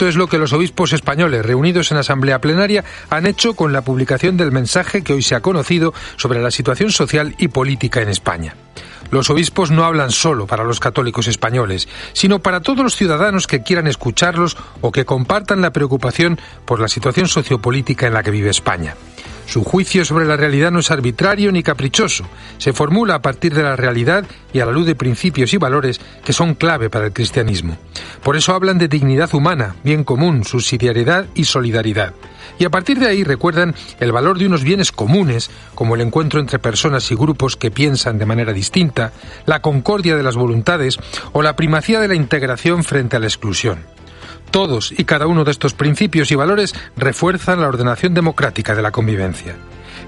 [0.00, 3.82] Esto es lo que los obispos españoles reunidos en asamblea plenaria han hecho con la
[3.82, 8.08] publicación del mensaje que hoy se ha conocido sobre la situación social y política en
[8.08, 8.54] España.
[9.10, 13.62] Los obispos no hablan solo para los católicos españoles, sino para todos los ciudadanos que
[13.62, 18.48] quieran escucharlos o que compartan la preocupación por la situación sociopolítica en la que vive
[18.48, 18.96] España.
[19.50, 22.24] Su juicio sobre la realidad no es arbitrario ni caprichoso,
[22.58, 26.00] se formula a partir de la realidad y a la luz de principios y valores
[26.24, 27.76] que son clave para el cristianismo.
[28.22, 32.14] Por eso hablan de dignidad humana, bien común, subsidiariedad y solidaridad.
[32.60, 36.38] Y a partir de ahí recuerdan el valor de unos bienes comunes, como el encuentro
[36.38, 39.10] entre personas y grupos que piensan de manera distinta,
[39.46, 40.96] la concordia de las voluntades
[41.32, 43.80] o la primacía de la integración frente a la exclusión.
[44.50, 48.90] Todos y cada uno de estos principios y valores refuerzan la ordenación democrática de la
[48.90, 49.56] convivencia.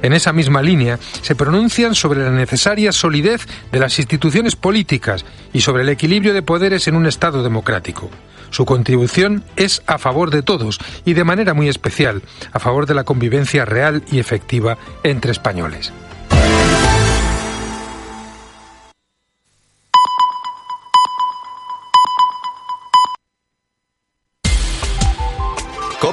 [0.03, 5.61] En esa misma línea se pronuncian sobre la necesaria solidez de las instituciones políticas y
[5.61, 8.11] sobre el equilibrio de poderes en un Estado democrático.
[8.51, 12.23] Su contribución es a favor de todos y de manera muy especial
[12.53, 15.93] a favor de la convivencia real y efectiva entre españoles.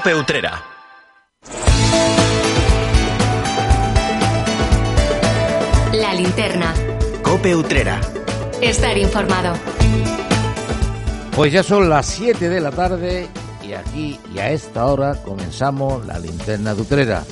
[0.10, 0.64] Cope Utrera.
[5.94, 6.74] La linterna.
[7.22, 8.02] Cope Utrera.
[8.60, 9.54] Estar informado.
[11.36, 13.28] Pues ya son las 7 de la tarde
[13.62, 17.24] y aquí y a esta hora comenzamos la linterna de Utrera.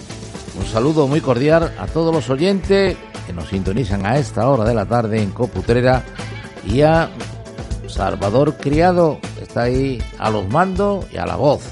[0.59, 4.75] Un saludo muy cordial a todos los oyentes que nos sintonizan a esta hora de
[4.75, 6.03] la tarde en Cope Utrera
[6.64, 7.09] y a
[7.88, 11.64] Salvador Criado, que está ahí a los mandos y a la voz.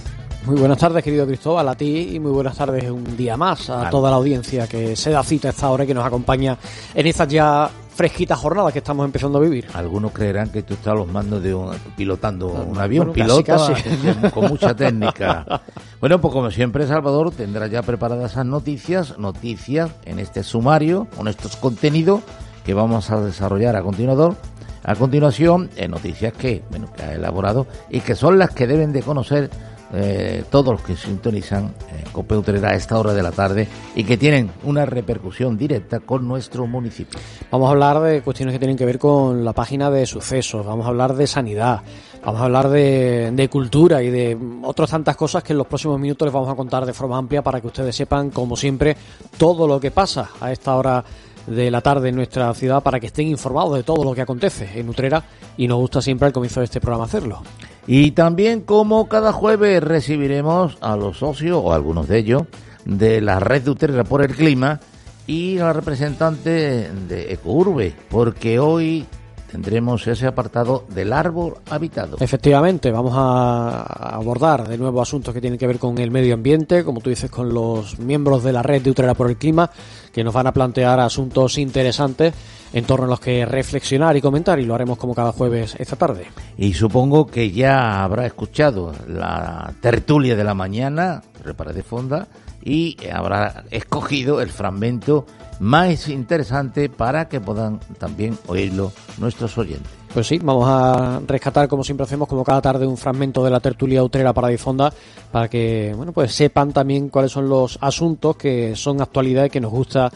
[0.45, 3.77] Muy buenas tardes, querido Cristóbal, a ti y muy buenas tardes un día más a
[3.77, 3.89] Vale.
[3.89, 6.55] toda la audiencia que se da cita a esta hora y que nos acompaña
[6.93, 9.67] en estas ya fresquitas jornadas que estamos empezando a vivir.
[9.73, 13.43] Algunos creerán que tú estás a los mandos de un, pilotando un bueno, avión, casi,
[13.43, 13.71] casi.
[13.71, 15.61] atención, con mucha técnica.
[15.99, 21.27] Bueno, pues como siempre, Salvador tendrá ya preparadas esas noticias, noticias en este sumario, con
[21.27, 22.21] estos contenidos
[22.63, 24.36] que vamos a desarrollar a continuador.
[24.83, 28.93] A continuación, eh, noticias que, bueno, que ha elaborado y que son las que deben
[28.93, 29.49] de conocer
[29.93, 34.03] eh, todos los que sintonizan eh, Cope Utrera a esta hora de la tarde y
[34.03, 37.19] que tienen una repercusión directa con nuestro municipio.
[37.51, 40.85] Vamos a hablar de cuestiones que tienen que ver con la página de sucesos, vamos
[40.85, 41.81] a hablar de sanidad,
[42.23, 45.99] vamos a hablar de, de cultura y de otras tantas cosas que en los próximos
[45.99, 48.97] minutos les vamos a contar de forma amplia para que ustedes sepan, como siempre,
[49.37, 51.03] todo lo que pasa a esta hora
[51.47, 54.79] de la tarde en nuestra ciudad para que estén informados de todo lo que acontece
[54.79, 55.23] en Utrera
[55.57, 57.41] y nos gusta siempre al comienzo de este programa hacerlo.
[57.87, 62.43] Y también como cada jueves recibiremos a los socios, o algunos de ellos,
[62.85, 64.79] de la red de Utrera por el clima
[65.27, 69.05] y la representante de Ecourbe, porque hoy
[69.52, 72.17] tendremos ese apartado del árbol habitado.
[72.20, 73.82] Efectivamente, vamos a
[74.16, 77.30] abordar de nuevo asuntos que tienen que ver con el medio ambiente, como tú dices,
[77.30, 79.70] con los miembros de la red de Utrera por el Clima,
[80.11, 82.33] que nos van a plantear asuntos interesantes
[82.73, 85.95] en torno a los que reflexionar y comentar, y lo haremos como cada jueves esta
[85.95, 86.26] tarde.
[86.58, 92.27] Y supongo que ya habrá escuchado la tertulia de la mañana, repara de fonda,
[92.65, 95.26] y habrá escogido el fragmento
[95.59, 99.89] más interesante para que puedan también oírlo nuestros oyentes.
[100.14, 103.59] Pues sí, vamos a rescatar, como siempre hacemos, como cada tarde, un fragmento de la
[103.59, 104.92] tertulia Utrera para Difonda,
[105.31, 109.59] para que, bueno, pues sepan también cuáles son los asuntos que son actualidad y que
[109.59, 110.09] nos gusta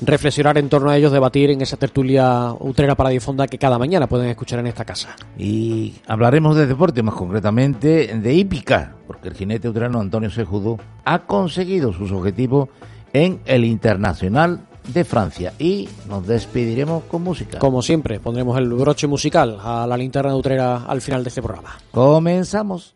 [0.00, 4.06] reflexionar en torno a ellos, debatir en esa tertulia Utrera para Difonda que cada mañana
[4.06, 5.16] pueden escuchar en esta casa.
[5.38, 11.20] Y hablaremos de deporte, más concretamente de hípica, porque el jinete utrano Antonio Sejudo ha
[11.20, 12.68] conseguido sus objetivos
[13.12, 15.52] en el Internacional de Francia.
[15.58, 17.58] Y nos despediremos con música.
[17.58, 21.42] Como siempre, pondremos el broche musical a la linterna de Utrera al final de este
[21.42, 21.78] programa.
[21.90, 22.94] Comenzamos.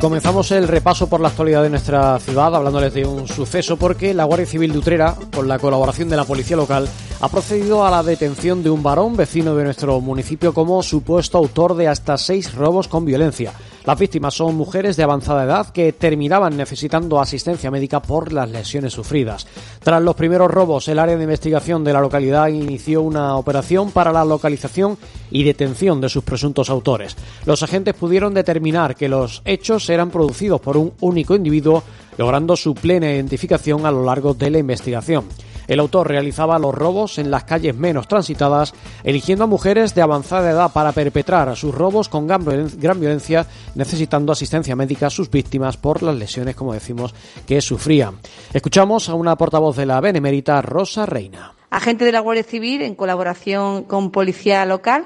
[0.00, 4.24] Comenzamos el repaso por la actualidad de nuestra ciudad, hablándoles de un suceso porque la
[4.24, 6.88] Guardia Civil de Utrera, con la colaboración de la Policía Local,
[7.20, 11.74] ha procedido a la detención de un varón vecino de nuestro municipio como supuesto autor
[11.74, 13.52] de hasta seis robos con violencia.
[13.84, 18.92] Las víctimas son mujeres de avanzada edad que terminaban necesitando asistencia médica por las lesiones
[18.92, 19.48] sufridas.
[19.82, 24.12] Tras los primeros robos, el área de investigación de la localidad inició una operación para
[24.12, 24.96] la localización
[25.30, 27.16] y detención de sus presuntos autores.
[27.46, 31.82] Los agentes pudieron determinar que los hechos eran producidos por un único individuo,
[32.16, 35.24] logrando su plena identificación a lo largo de la investigación.
[35.68, 38.74] El autor realizaba los robos en las calles menos transitadas,
[39.04, 43.46] eligiendo a mujeres de avanzada edad para perpetrar sus robos con gran violen- gran violencia,
[43.74, 47.14] necesitando asistencia médica a sus víctimas por las lesiones, como decimos,
[47.46, 48.18] que sufrían.
[48.52, 51.52] Escuchamos a una portavoz de la Benemérita, Rosa Reina.
[51.70, 55.04] Agentes de la Guardia Civil, en colaboración con Policía Local,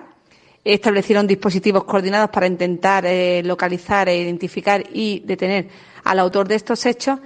[0.64, 5.68] establecieron dispositivos coordinados para intentar eh, localizar e identificar y detener
[6.04, 7.18] al autor de estos hechos,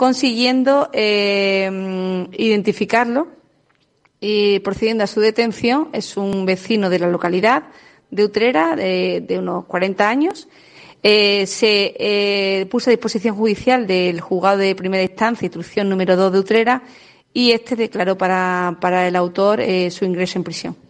[0.00, 3.28] consiguiendo eh, identificarlo
[4.18, 5.90] y procediendo a su detención.
[5.92, 7.64] Es un vecino de la localidad
[8.10, 10.48] de Utrera, de, unos 40 años.
[11.02, 16.38] Eh, se puso a disposición judicial del juzgado de primera instancia, instrucción número 2 de
[16.38, 16.82] Utrera,
[17.34, 19.60] y este declaró para, para el autor
[19.90, 20.89] su ingreso en prisión.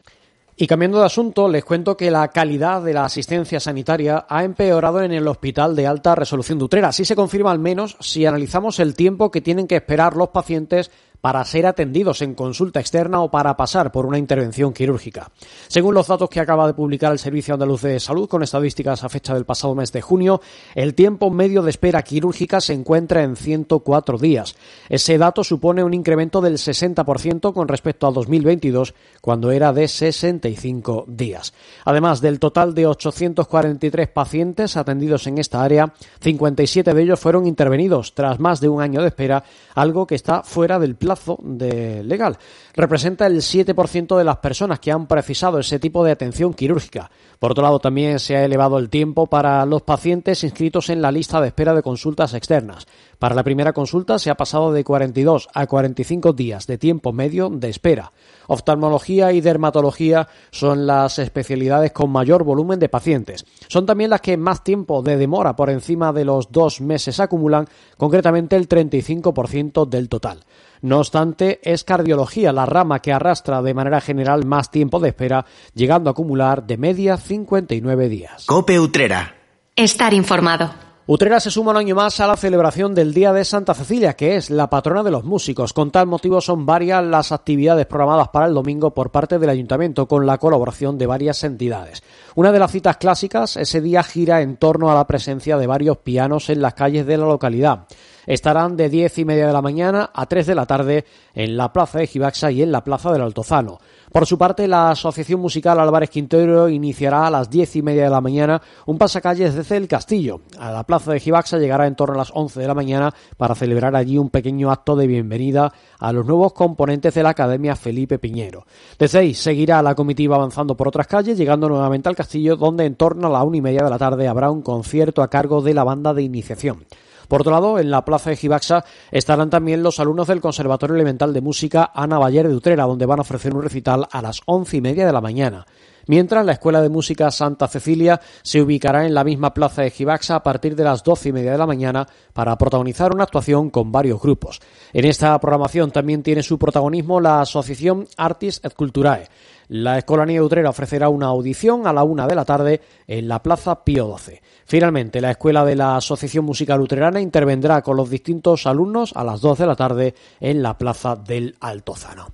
[0.60, 5.00] Y cambiando de asunto, les cuento que la calidad de la asistencia sanitaria ha empeorado
[5.00, 6.88] en el Hospital de Alta Resolución de Utrera.
[6.88, 10.90] Así se confirma al menos si analizamos el tiempo que tienen que esperar los pacientes
[11.20, 15.30] para ser atendidos en consulta externa o para pasar por una intervención quirúrgica.
[15.68, 19.08] Según los datos que acaba de publicar el Servicio Andaluz de Salud con estadísticas a
[19.08, 20.40] fecha del pasado mes de junio,
[20.74, 24.56] el tiempo medio de espera quirúrgica se encuentra en 104 días.
[24.88, 31.04] Ese dato supone un incremento del 60% con respecto a 2022, cuando era de 65
[31.08, 31.52] días.
[31.84, 38.14] Además del total de 843 pacientes atendidos en esta área, 57 de ellos fueron intervenidos
[38.14, 39.44] tras más de un año de espera,
[39.74, 41.09] algo que está fuera del plan
[41.42, 42.38] de legal.
[42.74, 47.10] Representa el 7% de las personas que han precisado ese tipo de atención quirúrgica.
[47.40, 51.10] Por otro lado, también se ha elevado el tiempo para los pacientes inscritos en la
[51.10, 52.86] lista de espera de consultas externas.
[53.18, 57.48] Para la primera consulta se ha pasado de 42 a 45 días de tiempo medio
[57.48, 58.12] de espera.
[58.46, 63.46] Oftalmología y dermatología son las especialidades con mayor volumen de pacientes.
[63.68, 67.68] Son también las que más tiempo de demora por encima de los dos meses acumulan,
[67.96, 70.40] concretamente el 35% del total.
[70.82, 75.44] No obstante, es cardiología la rama que arrastra de manera general más tiempo de espera,
[75.74, 78.44] llegando a acumular de media 59 días.
[78.44, 79.36] Cope Utrera.
[79.76, 80.74] Estar informado.
[81.06, 84.34] Utrera se suma un año más a la celebración del Día de Santa Cecilia, que
[84.34, 85.72] es la patrona de los músicos.
[85.72, 90.08] Con tal motivo son varias las actividades programadas para el domingo por parte del ayuntamiento,
[90.08, 92.02] con la colaboración de varias entidades.
[92.34, 95.98] Una de las citas clásicas, ese día gira en torno a la presencia de varios
[95.98, 97.86] pianos en las calles de la localidad
[98.26, 101.72] estarán de diez y media de la mañana a tres de la tarde en la
[101.72, 103.78] plaza de Gibaxa y en la plaza del Altozano.
[104.12, 108.10] Por su parte, la Asociación Musical Álvarez Quintero iniciará a las diez y media de
[108.10, 110.40] la mañana un pasacalles desde el Castillo.
[110.58, 113.54] A la plaza de Gibaxa llegará en torno a las once de la mañana para
[113.54, 118.18] celebrar allí un pequeño acto de bienvenida a los nuevos componentes de la Academia Felipe
[118.18, 118.66] Piñero.
[118.98, 122.96] Desde ahí seguirá la comitiva avanzando por otras calles, llegando nuevamente al Castillo, donde en
[122.96, 125.74] torno a la una y media de la tarde habrá un concierto a cargo de
[125.74, 126.84] la banda de iniciación.
[127.30, 131.32] Por otro lado, en la plaza de Gibaxa estarán también los alumnos del Conservatorio Elemental
[131.32, 134.78] de Música Ana Bayer de Utrera, donde van a ofrecer un recital a las once
[134.78, 135.64] y media de la mañana
[136.10, 140.34] mientras la Escuela de Música Santa Cecilia se ubicará en la misma plaza de Gibaxa
[140.34, 143.92] a partir de las doce y media de la mañana para protagonizar una actuación con
[143.92, 144.60] varios grupos.
[144.92, 149.28] En esta programación también tiene su protagonismo la asociación Artis et Culturae.
[149.68, 153.40] La Escolanía de Utrera ofrecerá una audición a la una de la tarde en la
[153.40, 154.40] Plaza Pío XII.
[154.70, 159.40] Finalmente, la Escuela de la Asociación Musical Utrerana intervendrá con los distintos alumnos a las
[159.40, 162.28] dos de la tarde en la Plaza del Altozano.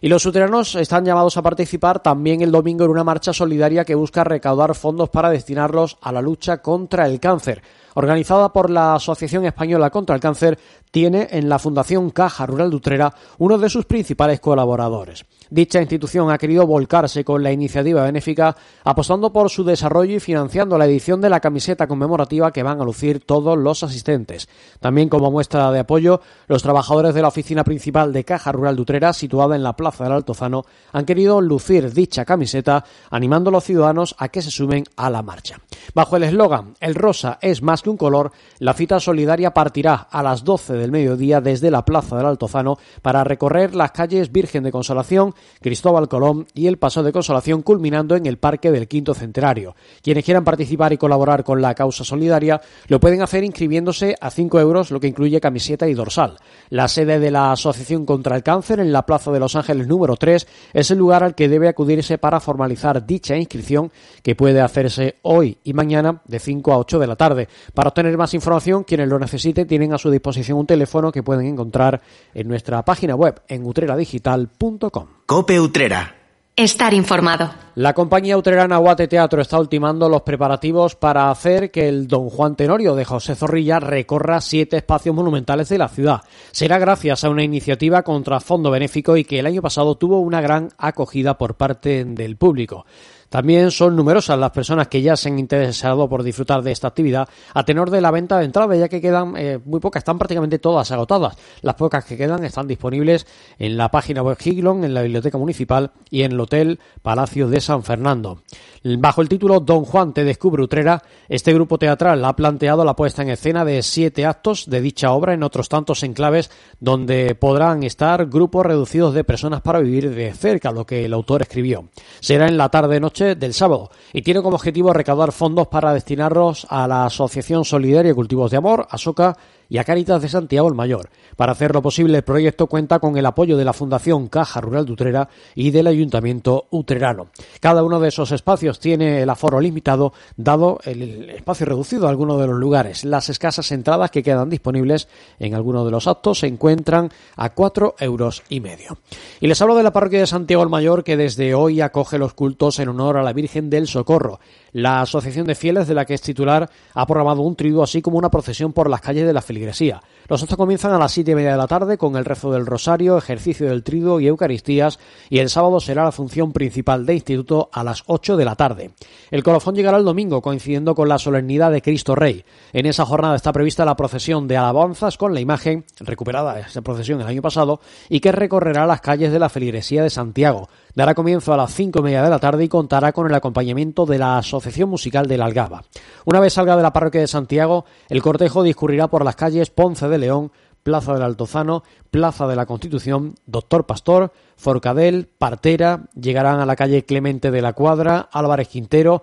[0.00, 3.94] Y los uteranos están llamados a participar también el domingo en una marcha solidaria que
[3.94, 7.62] busca recaudar fondos para destinarlos a la lucha contra el cáncer
[7.96, 10.58] organizada por la Asociación Española contra el Cáncer,
[10.90, 15.24] tiene en la Fundación Caja Rural de Utrera uno de sus principales colaboradores.
[15.48, 20.76] Dicha institución ha querido volcarse con la iniciativa benéfica, apostando por su desarrollo y financiando
[20.76, 24.48] la edición de la camiseta conmemorativa que van a lucir todos los asistentes.
[24.80, 28.82] También como muestra de apoyo, los trabajadores de la oficina principal de Caja Rural de
[28.82, 33.64] Utrera, situada en la Plaza del Altozano, han querido lucir dicha camiseta, animando a los
[33.64, 35.60] ciudadanos a que se sumen a la marcha.
[35.94, 40.44] Bajo el eslogan El rosa es más un color, la cita solidaria partirá a las
[40.44, 45.34] 12 del mediodía desde la Plaza del Altozano para recorrer las calles Virgen de Consolación,
[45.60, 49.74] Cristóbal Colón y el Paso de Consolación, culminando en el Parque del Quinto Centenario.
[50.02, 54.60] Quienes quieran participar y colaborar con la causa solidaria lo pueden hacer inscribiéndose a 5
[54.60, 56.38] euros, lo que incluye camiseta y dorsal.
[56.70, 60.16] La sede de la Asociación contra el Cáncer en la Plaza de Los Ángeles número
[60.16, 63.90] 3 es el lugar al que debe acudirse para formalizar dicha inscripción
[64.22, 67.48] que puede hacerse hoy y mañana de 5 a 8 de la tarde.
[67.76, 71.44] Para obtener más información, quienes lo necesiten tienen a su disposición un teléfono que pueden
[71.44, 72.00] encontrar
[72.32, 75.06] en nuestra página web en utreradigital.com.
[75.26, 76.14] Cope Utrera.
[76.56, 77.50] Estar informado.
[77.74, 82.56] La compañía utrerana Guate Teatro está ultimando los preparativos para hacer que el Don Juan
[82.56, 86.22] Tenorio de José Zorrilla recorra siete espacios monumentales de la ciudad.
[86.52, 90.40] Será gracias a una iniciativa contra fondo benéfico y que el año pasado tuvo una
[90.40, 92.86] gran acogida por parte del público.
[93.28, 97.28] También son numerosas las personas que ya se han interesado por disfrutar de esta actividad
[97.54, 100.58] a tenor de la venta de entrada, ya que quedan eh, muy pocas, están prácticamente
[100.58, 101.36] todas agotadas.
[101.62, 103.26] Las pocas que quedan están disponibles
[103.58, 107.60] en la página web Giglon, en la Biblioteca Municipal y en el Hotel Palacio de
[107.60, 108.42] San Fernando.
[108.88, 113.22] Bajo el título Don Juan te descubre Utrera, este grupo teatral ha planteado la puesta
[113.22, 118.26] en escena de siete actos de dicha obra en otros tantos enclaves donde podrán estar
[118.26, 121.88] grupos reducidos de personas para vivir de cerca, lo que el autor escribió.
[122.20, 126.86] Será en la tarde-noche del sábado y tiene como objetivo recaudar fondos para destinarlos a
[126.86, 129.36] la Asociación Solidaria Cultivos de Amor, ASOCA,
[129.68, 131.10] y a Caritas de Santiago el Mayor.
[131.36, 134.92] Para hacerlo posible, el proyecto cuenta con el apoyo de la Fundación Caja Rural de
[134.92, 137.28] Utrera y del Ayuntamiento Utrerano.
[137.60, 142.40] Cada uno de esos espacios tiene el aforo limitado, dado el espacio reducido a algunos
[142.40, 143.04] de los lugares.
[143.04, 147.94] Las escasas entradas que quedan disponibles en algunos de los actos se encuentran a cuatro
[147.98, 148.98] euros y medio.
[149.40, 152.34] Y les hablo de la parroquia de Santiago el Mayor, que desde hoy acoge los
[152.34, 154.40] cultos en honor a la Virgen del Socorro.
[154.72, 158.18] La Asociación de Fieles, de la que es titular, ha programado un triduo así como
[158.18, 160.02] una procesión por las calles de la feligresía.
[160.28, 162.66] Los actos comienzan a las siete y media de la tarde con el rezo del
[162.66, 164.98] rosario, ejercicio del triduo y eucaristías,
[165.30, 168.90] y el sábado será la función principal de instituto a las ocho de la tarde.
[169.30, 172.44] El colofón llegará el domingo, coincidiendo con la solemnidad de Cristo Rey.
[172.72, 177.20] En esa jornada está prevista la procesión de alabanzas con la imagen, recuperada esa procesión
[177.20, 181.52] el año pasado, y que recorrerá las calles de la feligresía de Santiago dará comienzo
[181.52, 184.38] a las cinco y media de la tarde y contará con el acompañamiento de la
[184.38, 185.84] Asociación Musical de la Algaba.
[186.24, 190.08] Una vez salga de la parroquia de Santiago, el cortejo discurrirá por las calles Ponce
[190.08, 190.50] de León,
[190.82, 197.04] Plaza del Altozano, Plaza de la Constitución, Doctor Pastor, Forcadell, Partera, llegarán a la calle
[197.04, 199.22] Clemente de la Cuadra, Álvarez Quintero,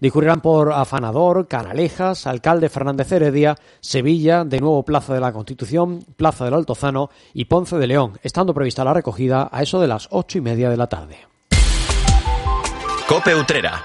[0.00, 6.46] Discurrirán por Afanador, Canalejas, Alcalde Fernández Heredia, Sevilla, de nuevo Plaza de la Constitución, Plaza
[6.46, 10.38] del Altozano y Ponce de León, estando prevista la recogida a eso de las ocho
[10.38, 11.18] y media de la tarde.
[13.06, 13.84] Cope Utrera.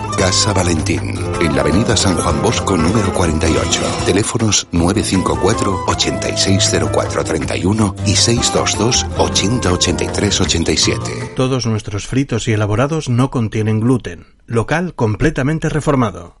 [0.21, 3.81] Casa Valentín, en la avenida San Juan Bosco número 48.
[4.05, 11.33] Teléfonos 954 860431 y 622 808387.
[11.35, 14.27] Todos nuestros fritos y elaborados no contienen gluten.
[14.45, 16.40] Local completamente reformado.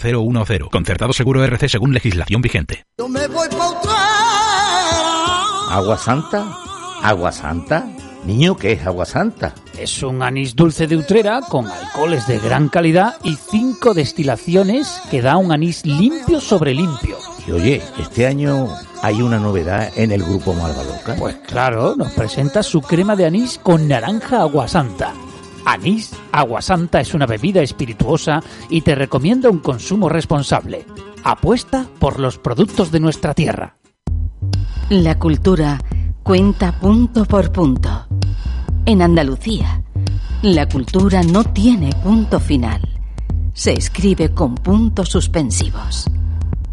[0.01, 0.69] 0010.
[0.71, 2.85] Concertado seguro RC según legislación vigente.
[5.69, 6.57] ¿Agua Santa?
[7.01, 7.87] ¿Agua Santa?
[8.25, 9.55] Niño, ¿qué es Agua Santa?
[9.77, 15.21] Es un anís dulce de Utrera con alcoholes de gran calidad y cinco destilaciones que
[15.21, 17.17] da un anís limpio sobre limpio.
[17.47, 18.67] Y oye, este año
[19.01, 21.15] hay una novedad en el grupo Loca.
[21.17, 25.13] Pues claro, nos presenta su crema de anís con naranja agua santa.
[25.65, 30.85] Anís Agua Santa es una bebida espirituosa y te recomienda un consumo responsable.
[31.23, 33.75] Apuesta por los productos de nuestra tierra.
[34.89, 35.79] La cultura
[36.23, 38.07] cuenta punto por punto.
[38.85, 39.83] En Andalucía,
[40.41, 42.81] la cultura no tiene punto final.
[43.53, 46.05] Se escribe con puntos suspensivos.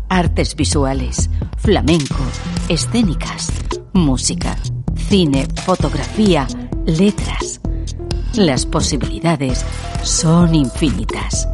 [0.08, 1.28] Artes visuales,
[1.58, 2.24] flamenco,
[2.68, 3.52] escénicas,
[3.92, 4.56] música,
[4.96, 6.46] cine, fotografía,
[6.86, 7.60] letras.
[8.38, 9.64] Las posibilidades
[10.04, 11.48] son infinitas.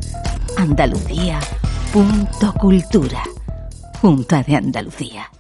[0.59, 1.41] Andalucía.
[1.95, 3.23] Punto cultura.
[4.03, 5.31] Junta de Andalucía.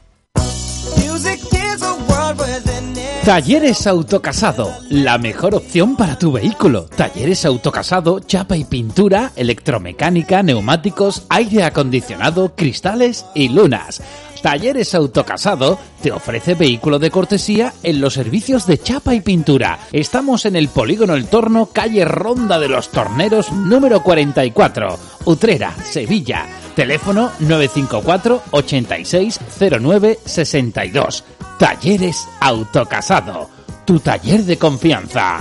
[3.26, 6.84] Talleres Autocasado, la mejor opción para tu vehículo.
[6.84, 14.02] Talleres Autocasado, chapa y pintura, electromecánica, neumáticos, aire acondicionado, cristales y lunas.
[14.44, 19.78] Talleres Autocasado te ofrece vehículo de cortesía en los servicios de chapa y pintura.
[19.90, 26.44] Estamos en el Polígono El Torno, calle Ronda de los Torneros, número 44, Utrera, Sevilla.
[26.76, 31.24] Teléfono 954 8609 62.
[31.58, 33.48] Talleres Autocasado,
[33.86, 35.38] tu taller de confianza.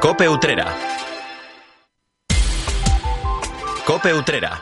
[0.00, 0.93] Cope Utrera.
[3.94, 4.60] Cope Utrera.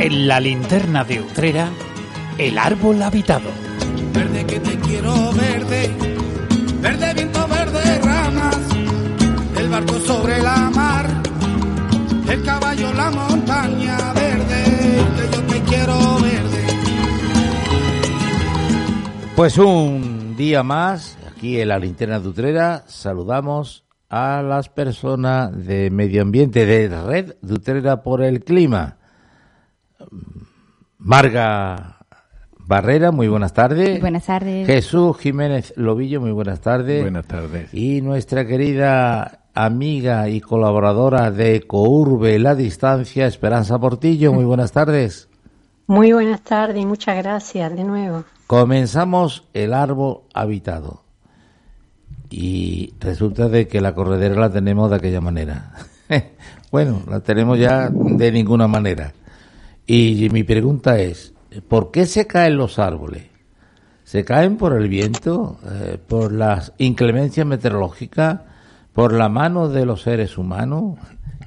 [0.00, 1.68] En la linterna de Utrera,
[2.36, 3.48] el árbol habitado.
[4.12, 5.88] Verde que te quiero verde,
[6.80, 8.58] verde viento, verde ramas,
[9.56, 11.06] el barco sobre la mar,
[12.28, 14.64] el caballo, la montaña verde,
[15.14, 16.66] que yo te quiero verde.
[19.36, 25.88] Pues un día más, aquí en la linterna de Utrera, saludamos a las personas de
[25.90, 28.96] medio ambiente de Red de Utrera por el clima.
[30.98, 31.98] Marga
[32.58, 34.00] Barrera, muy buenas tardes.
[34.00, 34.66] Buenas tardes.
[34.66, 37.02] Jesús Jiménez Lobillo, muy buenas tardes.
[37.02, 37.72] Buenas tardes.
[37.72, 45.28] Y nuestra querida amiga y colaboradora de Courbe La Distancia, Esperanza Portillo, muy buenas tardes.
[45.86, 48.24] Muy buenas tardes y muchas gracias de nuevo.
[48.46, 51.02] Comenzamos el árbol habitado.
[52.30, 55.72] Y resulta de que la corredera la tenemos de aquella manera.
[56.70, 59.12] bueno, la tenemos ya de ninguna manera.
[59.86, 61.34] Y mi pregunta es,
[61.68, 63.24] ¿por qué se caen los árboles?
[64.04, 68.40] ¿Se caen por el viento, eh, por las inclemencias meteorológicas,
[68.92, 70.98] por la mano de los seres humanos?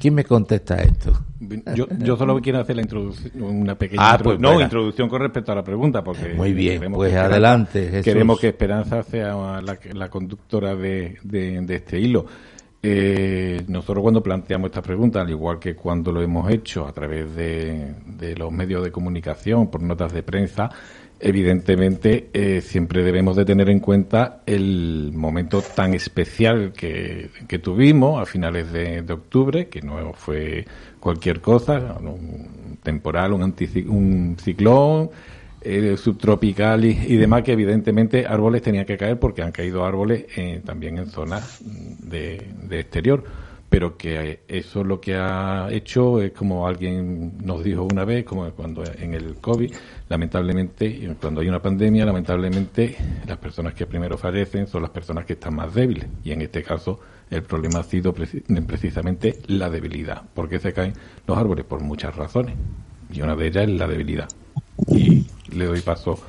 [0.04, 1.14] ¿Quién me contesta esto?
[1.76, 5.54] Yo, yo solo quiero hacer la introducción, una pequeña Ah, pues no, introducción con respecto
[5.54, 8.04] a la pregunta, porque Muy bien, pues que adelante, Jesús.
[8.04, 12.26] Queremos que Esperanza sea la, la conductora de, de- de este hilo.
[12.82, 17.34] Eh, nosotros cuando planteamos esta pregunta, al igual que cuando lo hemos hecho a través
[17.34, 20.70] de, de los medios de comunicación, por notas de prensa,
[21.24, 28.22] evidentemente eh, siempre debemos de tener en cuenta el momento tan especial que, que tuvimos
[28.22, 30.66] a finales de, octubre, que no fue
[31.00, 35.12] cualquier cosa, un temporal, un, un ciclón,
[35.62, 40.62] eh, subtropical y, demás, que evidentemente árboles tenían que caer porque han caído árboles eh,
[40.66, 43.24] también en zonas de exterior.
[43.74, 48.24] Pero que eh, eso lo que ha hecho es como alguien nos dijo una vez,
[48.24, 49.74] como cuando en el COVID,
[50.10, 52.96] lamentablemente, cuando hay una pandemia, lamentablemente
[53.28, 56.06] las personas que primero fallecen son las personas que están más débiles.
[56.24, 57.00] Y en este caso
[57.32, 60.22] el problema ha sido preci- precisamente la debilidad.
[60.36, 60.94] ¿Por qué se caen
[61.26, 61.66] los árboles?
[61.66, 62.54] Por muchas razones.
[63.12, 64.30] Y una de ellas es la debilidad.
[64.90, 66.20] Y le doy paso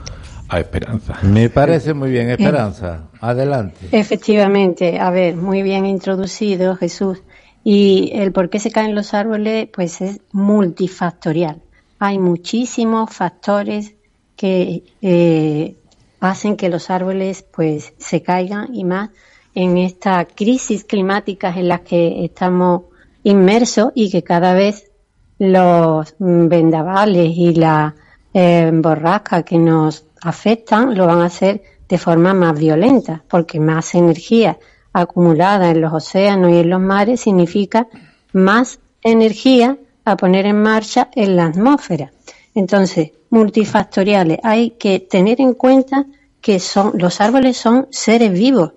[0.48, 1.18] a Esperanza.
[1.22, 3.08] Me parece muy bien, Esperanza.
[3.20, 3.86] Adelante.
[3.92, 7.22] Efectivamente, a ver, muy bien introducido Jesús.
[7.64, 11.62] Y el por qué se caen los árboles, pues es multifactorial.
[11.98, 13.94] Hay muchísimos factores
[14.36, 15.74] que eh,
[16.20, 19.10] hacen que los árboles pues se caigan y más
[19.54, 22.82] en esta crisis climática en la que estamos
[23.22, 24.90] inmersos y que cada vez
[25.38, 27.94] los vendavales y la
[28.32, 33.94] eh, borrascas que nos afectan lo van a hacer de forma más violenta, porque más
[33.94, 34.58] energía
[34.94, 37.88] acumulada en los océanos y en los mares significa
[38.32, 42.12] más energía a poner en marcha en la atmósfera.
[42.54, 46.06] Entonces, multifactoriales, hay que tener en cuenta
[46.40, 48.72] que son los árboles son seres vivos,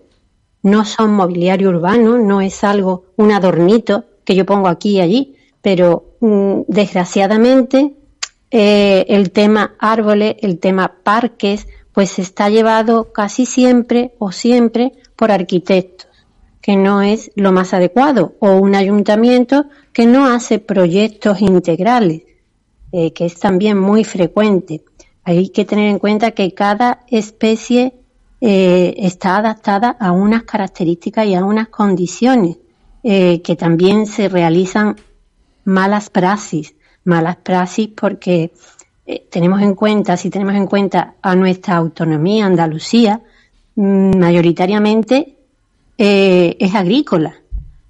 [0.63, 5.36] no son mobiliario urbano, no es algo, un adornito que yo pongo aquí y allí,
[5.62, 7.93] pero mm, desgraciadamente
[8.49, 15.32] eh, el tema árboles, el tema parques, pues está llevado casi siempre o siempre por
[15.32, 16.07] arquitectos,
[16.67, 22.23] que no es lo más adecuado, o un ayuntamiento que no hace proyectos integrales,
[22.91, 24.84] eh, que es también muy frecuente.
[25.23, 27.93] Hay que tener en cuenta que cada especie
[28.41, 32.58] eh, está adaptada a unas características y a unas condiciones
[33.01, 34.97] eh, que también se realizan
[35.63, 36.75] malas praxis,
[37.06, 38.51] malas praxis porque
[39.30, 43.21] tenemos en cuenta, si tenemos en cuenta a nuestra autonomía Andalucía,
[43.75, 45.37] mm, mayoritariamente
[45.98, 47.36] eh, es agrícola.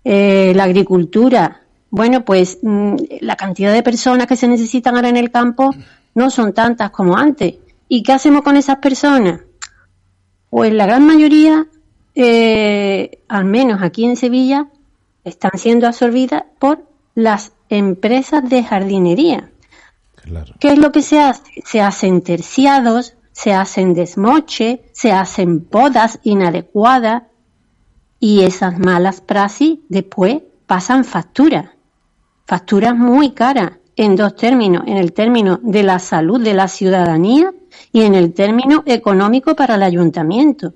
[0.04, 5.18] Eh, la agricultura Bueno, pues mm, la cantidad de personas que se necesitan ahora en
[5.18, 5.74] el campo
[6.16, 7.56] no son tantas como antes.
[7.90, 9.42] ¿Y qué hacemos con esas personas?
[10.50, 11.68] Pues la gran mayoría,
[12.16, 14.68] eh, al menos aquí en Sevilla,
[15.24, 16.84] están siendo absorbidas por
[17.16, 19.50] las empresas de jardinería.
[20.60, 21.44] ¿Qué es lo que se hace?
[21.66, 27.24] Se hacen terciados, se hacen desmoche, se hacen podas inadecuadas
[28.20, 31.76] y esas malas praxis después pasan factura.
[32.46, 37.54] Facturas muy caras en dos términos, en el término de la salud de la ciudadanía
[37.92, 40.74] y en el término económico para el ayuntamiento.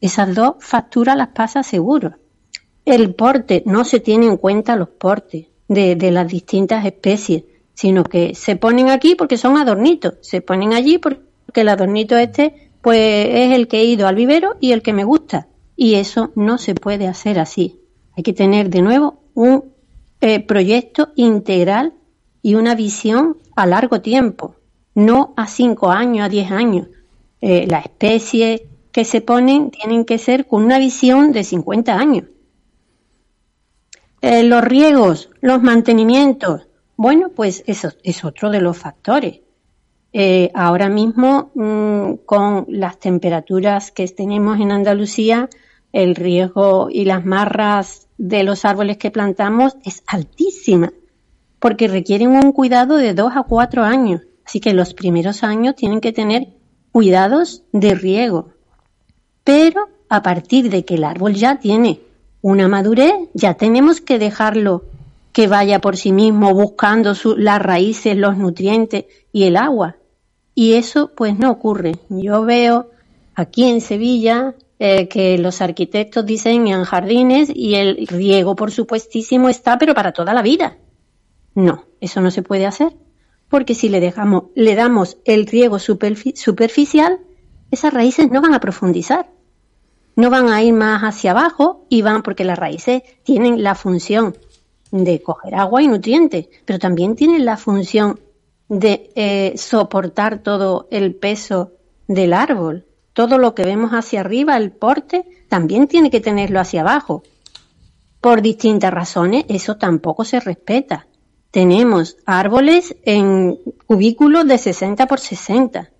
[0.00, 2.14] Esas dos facturas las pasa seguro.
[2.84, 8.04] El porte, no se tiene en cuenta los portes de, de las distintas especies, sino
[8.04, 11.22] que se ponen aquí porque son adornitos, se ponen allí porque
[11.54, 15.02] el adornito este pues es el que he ido al vivero y el que me
[15.02, 15.48] gusta.
[15.76, 17.80] Y eso no se puede hacer así.
[18.16, 19.72] Hay que tener de nuevo un
[20.20, 21.92] eh, proyecto integral
[22.42, 24.56] y una visión a largo tiempo,
[24.94, 26.88] no a cinco años, a diez años.
[27.40, 32.24] Eh, las especies que se ponen tienen que ser con una visión de 50 años.
[34.22, 39.40] Eh, los riegos, los mantenimientos, bueno, pues eso es otro de los factores.
[40.54, 45.48] Ahora mismo, mm, con las temperaturas que tenemos en Andalucía,
[45.92, 50.92] el riesgo y las marras de los árboles que plantamos es altísima,
[51.58, 54.22] porque requieren un cuidado de dos a cuatro años.
[54.46, 56.48] Así que los primeros años tienen que tener
[56.92, 58.50] cuidados de riego.
[59.44, 62.00] Pero a partir de que el árbol ya tiene
[62.42, 64.84] una madurez, ya tenemos que dejarlo
[65.32, 69.96] que vaya por sí mismo buscando las raíces, los nutrientes y el agua.
[70.58, 71.98] Y eso pues no ocurre.
[72.08, 72.90] Yo veo
[73.34, 79.76] aquí en Sevilla eh, que los arquitectos diseñan jardines y el riego, por supuestísimo, está,
[79.76, 80.78] pero para toda la vida.
[81.54, 82.96] No, eso no se puede hacer,
[83.50, 87.20] porque si le dejamos, le damos el riego superficial,
[87.70, 89.30] esas raíces no van a profundizar,
[90.16, 94.34] no van a ir más hacia abajo y van porque las raíces tienen la función
[94.90, 98.20] de coger agua y nutrientes, pero también tienen la función
[98.68, 101.72] de eh, soportar todo el peso
[102.08, 106.82] del árbol todo lo que vemos hacia arriba, el porte, también tiene que tenerlo hacia
[106.82, 107.22] abajo.
[108.20, 111.06] Por distintas razones, eso tampoco se respeta.
[111.50, 115.90] Tenemos árboles en cubículos de 60 por 60.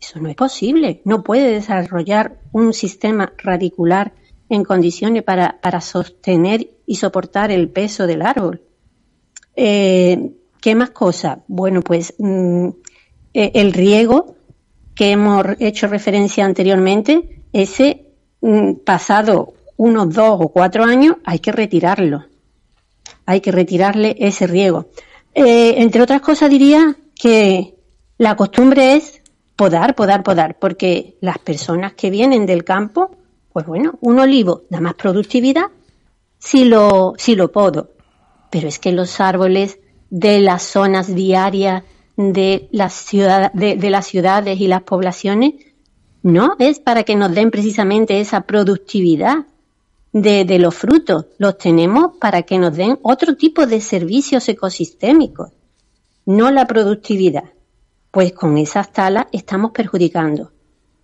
[0.00, 1.02] Eso no es posible.
[1.04, 4.14] No puede desarrollar un sistema radicular
[4.48, 8.62] en condiciones para, sostener y soportar el peso del árbol.
[9.56, 10.32] Eh,
[10.66, 11.38] ¿Qué más cosas?
[11.46, 12.70] Bueno, pues mm,
[13.34, 14.34] eh, el riego
[14.96, 18.08] que hemos hecho referencia anteriormente, ese
[18.40, 22.24] mm, pasado unos dos o cuatro años hay que retirarlo.
[23.26, 24.86] Hay que retirarle ese riego.
[25.34, 27.76] Eh, entre otras cosas diría que
[28.18, 29.22] la costumbre es
[29.54, 33.12] podar, podar, podar, porque las personas que vienen del campo,
[33.52, 35.66] pues bueno, un olivo da más productividad
[36.40, 37.92] si lo, si lo podo.
[38.50, 39.78] Pero es que los árboles
[40.10, 41.82] de las zonas diarias
[42.16, 43.08] de las,
[43.52, 45.54] de, las ciudades y las poblaciones,
[46.22, 49.46] no es para que nos den precisamente esa productividad
[50.12, 55.50] de, los frutos, los tenemos para que nos den otro tipo de servicios ecosistémicos,
[56.24, 57.44] no la productividad.
[58.10, 60.52] Pues con esas talas estamos perjudicando.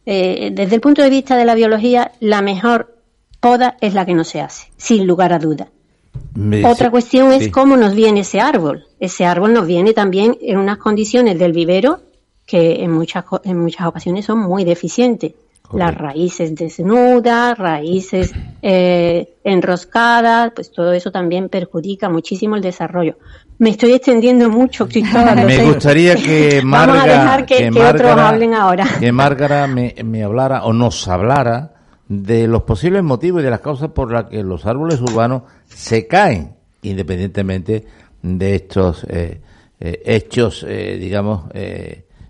[0.07, 3.03] Eh, desde el punto de vista de la biología, la mejor
[3.39, 5.39] poda es la que no se hace, sin lugar a
[6.65, 8.87] Otra cuestión es cómo nos viene ese árbol.
[8.99, 12.01] Ese árbol nos viene también en unas condiciones del vivero
[12.47, 15.33] que en muchas, en muchas ocasiones son muy deficientes.
[15.73, 23.17] Las raíces desnudas, raíces eh, enroscadas, pues todo eso también perjudica muchísimo el desarrollo.
[23.59, 25.37] Me estoy extendiendo mucho, Cristóbal.
[25.47, 28.87] Me gustaría que Marga, que, otros hablen ahora.
[29.01, 31.82] Que Márgara me, me hablara o nos hablara
[32.21, 36.07] de los posibles motivos y de las causas por las que los árboles urbanos se
[36.07, 37.87] caen, independientemente
[38.21, 39.41] de estos eh,
[39.81, 41.45] eh, hechos, eh, digamos,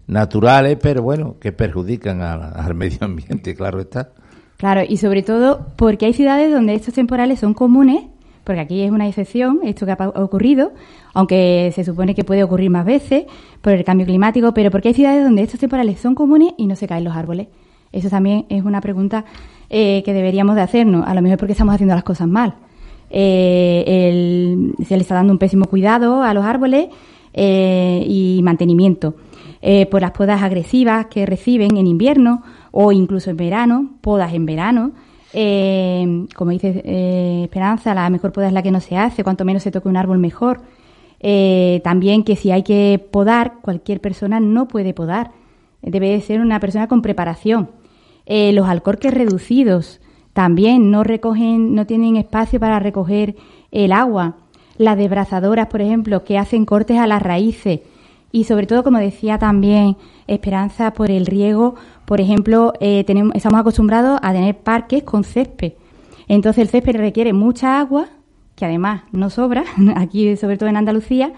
[0.07, 4.11] naturales, pero bueno, que perjudican al medio ambiente, claro está.
[4.57, 8.05] Claro, y sobre todo porque hay ciudades donde estos temporales son comunes,
[8.45, 10.73] porque aquí es una excepción, esto que ha ocurrido,
[11.13, 13.25] aunque se supone que puede ocurrir más veces
[13.61, 16.77] por el cambio climático, pero porque hay ciudades donde estos temporales son comunes y no
[16.77, 17.49] se caen los árboles.
[17.93, 19.25] Eso también es una pregunta
[19.73, 22.55] que deberíamos de hacernos, a lo mejor porque estamos haciendo las cosas mal
[23.13, 26.89] eh, se le está dando un pésimo cuidado a los árboles
[27.35, 29.15] eh, y mantenimiento.
[29.61, 34.47] Eh, por las podas agresivas que reciben en invierno o incluso en verano, podas en
[34.47, 34.93] verano,
[35.35, 39.47] Eh, como dice eh, Esperanza, la mejor poda es la que no se hace, cuanto
[39.47, 40.61] menos se toque un árbol mejor.
[41.21, 45.31] Eh, también que si hay que podar, cualquier persona no puede podar.
[45.81, 47.71] Debe de ser una persona con preparación.
[48.53, 50.01] Los alcorques reducidos
[50.33, 53.37] también no recogen, no tienen espacio para recoger
[53.71, 54.37] el agua.
[54.79, 57.81] Las desbrazadoras, por ejemplo, que hacen cortes a las raíces.
[58.31, 61.75] Y sobre todo, como decía también Esperanza, por el riego,
[62.07, 65.75] por ejemplo, eh, tenemos, estamos acostumbrados a tener parques con césped.
[66.29, 68.09] Entonces el césped requiere mucha agua,
[68.57, 69.65] que además no sobra,
[69.97, 71.33] aquí sobre todo en Andalucía.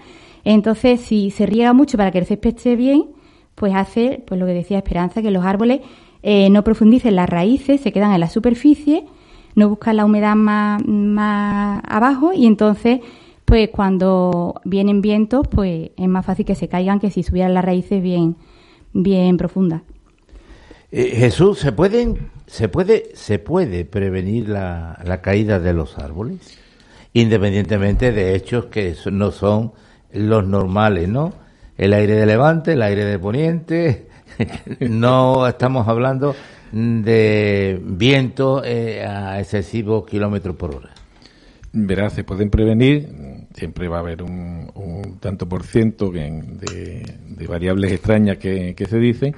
[0.45, 3.07] Entonces, si se riega mucho para que el césped esté bien,
[3.55, 5.81] pues hace, pues lo que decía Esperanza, que los árboles
[6.27, 9.05] eh, no profundicen las raíces, se quedan en la superficie,
[9.53, 13.01] no buscan la humedad más, más abajo y entonces
[13.45, 17.63] pues cuando vienen vientos, pues es más fácil que se caigan que si subieran las
[17.63, 18.37] raíces bien,
[18.91, 19.83] bien profundas.
[20.91, 26.57] Eh, Jesús, ¿se pueden, se puede, se puede prevenir la, la, caída de los árboles,
[27.13, 29.73] independientemente de hechos que no son
[30.11, 31.33] los normales, ¿no?
[31.77, 34.07] El aire de levante, el aire de poniente,
[34.79, 36.35] no estamos hablando
[36.71, 40.89] de viento eh, a excesivos kilómetros por hora.
[41.71, 43.09] Verás, se pueden prevenir,
[43.53, 47.03] siempre va a haber un, tanto por ciento de,
[47.47, 49.35] variables extrañas que, se dicen,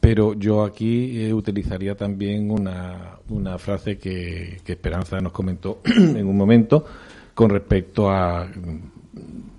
[0.00, 3.18] pero yo aquí eh, utilizaría también una,
[3.58, 6.84] frase que Esperanza nos comentó en un momento
[7.34, 8.48] con respecto a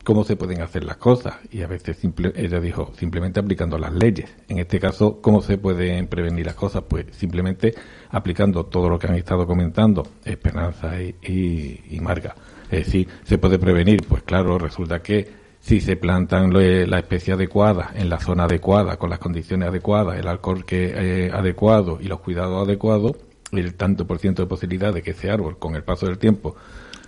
[0.04, 1.98] cómo se pueden hacer las cosas y a veces
[2.36, 4.30] ella dijo simplemente aplicando las leyes.
[4.48, 6.84] En este caso, ¿cómo se pueden prevenir las cosas?
[6.88, 7.74] Pues simplemente
[8.12, 12.36] aplicando todo lo que han estado comentando Esperanza y, y, Marga.
[12.70, 14.06] Es decir, ¿se puede prevenir?
[14.08, 19.10] Pues claro, resulta que si se plantan la especie adecuada en la zona adecuada, con
[19.10, 23.14] las condiciones adecuadas, el alcohol que eh, adecuado y los cuidados adecuados,
[23.52, 26.56] el tanto por ciento de posibilidad de que ese árbol, con el paso del tiempo,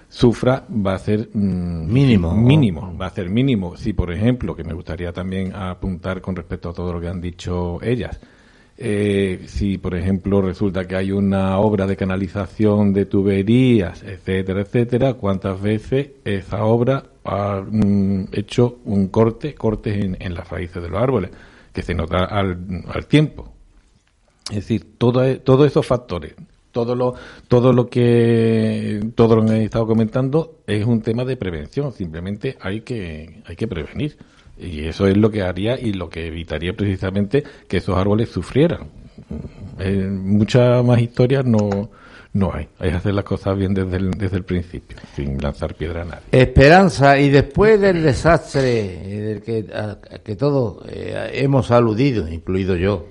[0.10, 2.36] sufra va a ser mm, mínimo.
[2.36, 3.78] Mínimo, va a ser mínimo.
[3.78, 7.22] Si, por ejemplo, que me gustaría también apuntar con respecto a todo lo que han
[7.22, 8.20] dicho ellas,
[8.78, 15.14] eh, si, por ejemplo, resulta que hay una obra de canalización de tuberías, etcétera, etcétera,
[15.16, 20.90] ¿cuántas veces esa obra ha mm, hecho un corte, cortes en, en, las raíces de
[20.90, 21.32] los árboles,
[21.74, 23.52] que se nota al, al tiempo?
[24.50, 26.36] Es decir, todo, todos esos factores
[26.78, 27.16] todo lo
[27.48, 32.56] todo lo que todo lo que he estado comentando es un tema de prevención simplemente
[32.62, 34.18] hay que hay que prevenir
[34.60, 38.90] y eso es lo que haría y lo que evitaría precisamente que esos árboles sufrieran
[39.80, 41.90] eh, muchas más historias no
[42.34, 42.68] no hay.
[42.78, 46.06] Hay que hacer las cosas bien desde el, desde el principio, sin lanzar piedra a
[46.06, 46.24] nadie.
[46.32, 49.66] Esperanza, y después del desastre del que,
[50.24, 53.08] que todos eh, hemos aludido, incluido yo,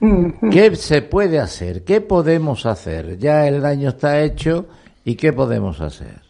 [0.00, 1.82] ¿Qué se puede hacer?
[1.84, 3.18] ¿Qué podemos hacer?
[3.18, 4.66] Ya el daño está hecho
[5.04, 6.22] y ¿qué podemos hacer?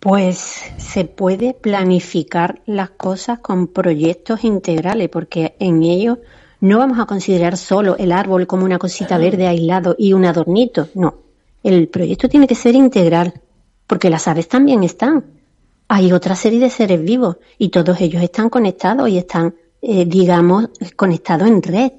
[0.00, 6.18] Pues se puede planificar las cosas con proyectos integrales, porque en ellos
[6.60, 10.88] no vamos a considerar solo el árbol como una cosita verde aislado y un adornito,
[10.94, 11.18] no.
[11.62, 13.34] El proyecto tiene que ser integral,
[13.86, 15.24] porque las aves también están.
[15.86, 20.68] Hay otra serie de seres vivos y todos ellos están conectados y están eh, digamos,
[20.96, 21.92] conectado en red.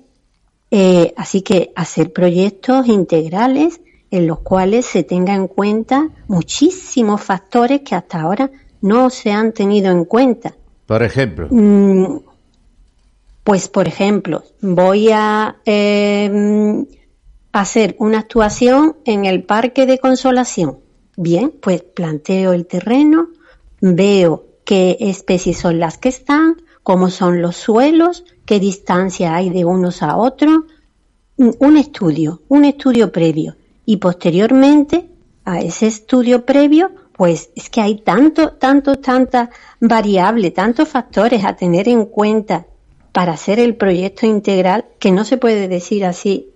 [0.70, 7.82] Eh, así que hacer proyectos integrales en los cuales se tenga en cuenta muchísimos factores
[7.82, 10.54] que hasta ahora no se han tenido en cuenta.
[10.86, 11.48] Por ejemplo.
[11.50, 12.18] Mm,
[13.44, 16.86] pues, por ejemplo, voy a em,
[17.52, 20.80] hacer una actuación en el Parque de Consolación.
[21.18, 23.30] Bien, pues planteo el terreno,
[23.80, 29.66] veo qué especies son las que están, cómo son los suelos, qué distancia hay de
[29.66, 30.64] unos a otros,
[31.38, 33.56] un estudio, un estudio previo.
[33.86, 35.10] Y posteriormente
[35.46, 41.56] a ese estudio previo, pues es que hay tanto, tanto, tanta variable, tantos factores a
[41.56, 42.66] tener en cuenta
[43.12, 46.50] para hacer el proyecto integral que no se puede decir así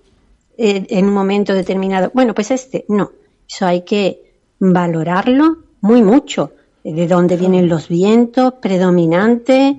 [0.58, 2.12] eh, en un momento determinado.
[2.14, 3.12] Bueno, pues este, no.
[3.48, 6.54] Eso hay que valorarlo muy mucho.
[6.84, 9.76] De dónde vienen los vientos predominantes,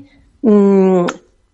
[0.49, 1.07] Mm,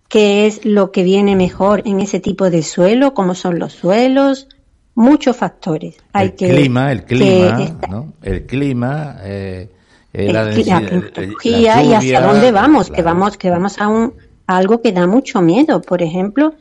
[0.07, 4.47] qué es lo que viene mejor en ese tipo de suelo, cómo son los suelos,
[4.93, 5.95] muchos factores.
[6.13, 8.13] Hay el clima, el clima, ¿no?
[8.21, 9.71] el clima, eh,
[10.13, 14.13] eh, la, tecnología y hacia dónde vamos, que vamos, que vamos a un
[14.45, 15.81] algo que da mucho miedo.
[15.81, 16.53] Por ejemplo,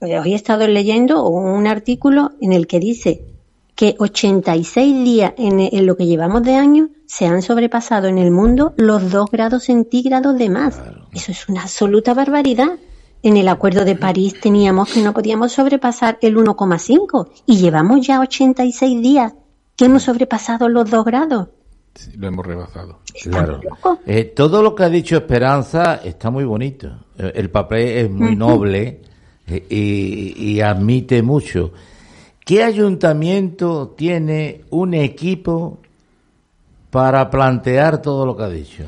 [0.00, 3.24] eh, hoy he estado leyendo un artículo en el que dice
[3.80, 8.30] que 86 días en, en lo que llevamos de año se han sobrepasado en el
[8.30, 10.82] mundo los 2 grados centígrados de más.
[11.14, 12.72] Eso es una absoluta barbaridad.
[13.22, 18.20] En el Acuerdo de París teníamos que no podíamos sobrepasar el 1,5 y llevamos ya
[18.20, 19.32] 86 días
[19.76, 21.48] que hemos sobrepasado los 2 grados.
[21.94, 22.98] Sí, lo hemos rebasado.
[23.22, 23.60] Claro.
[24.04, 27.06] Eh, todo lo que ha dicho Esperanza está muy bonito.
[27.16, 29.00] Eh, El papel es muy noble
[29.46, 31.72] eh, y, y admite mucho.
[32.44, 35.78] ¿Qué ayuntamiento tiene un equipo
[36.90, 38.84] para plantear todo lo que ha dicho?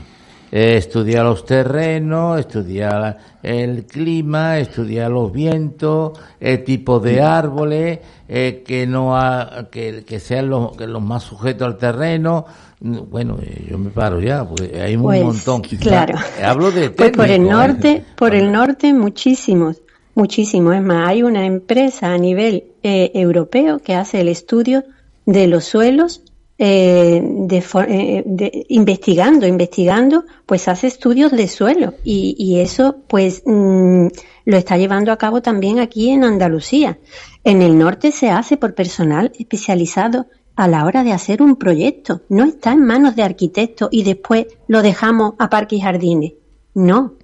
[0.50, 8.62] Eh, estudiar los terrenos, estudiar el clima, estudiar los vientos, el tipo de árboles, eh,
[8.66, 12.44] que no ha- que, que sean los, que los más sujetos al terreno.
[12.80, 15.62] Bueno, eh, yo me paro ya, porque hay un Pues, montón.
[15.80, 16.18] claro.
[16.44, 17.50] Hablo de Pues por el ¿eh?
[17.50, 19.80] norte, por el norte muchísimos,
[20.14, 20.74] muchísimos.
[20.74, 24.84] Es más, hay una empresa a nivel eh, europeo que hace el estudio
[25.26, 26.22] de los suelos,
[26.58, 34.06] eh, eh, investigando, investigando, pues hace estudios de suelo y, y eso, pues mm,
[34.44, 36.98] lo está llevando a cabo también aquí en Andalucía.
[37.44, 42.22] En el norte se hace por personal especializado a la hora de hacer un proyecto.
[42.28, 46.32] No está en manos de arquitectos y después lo dejamos a parques y jardines.
[46.74, 47.14] No.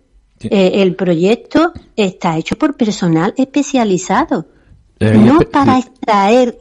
[0.41, 4.47] Eh, el proyecto está hecho por personal especializado,
[5.01, 6.59] Eh, no para extraer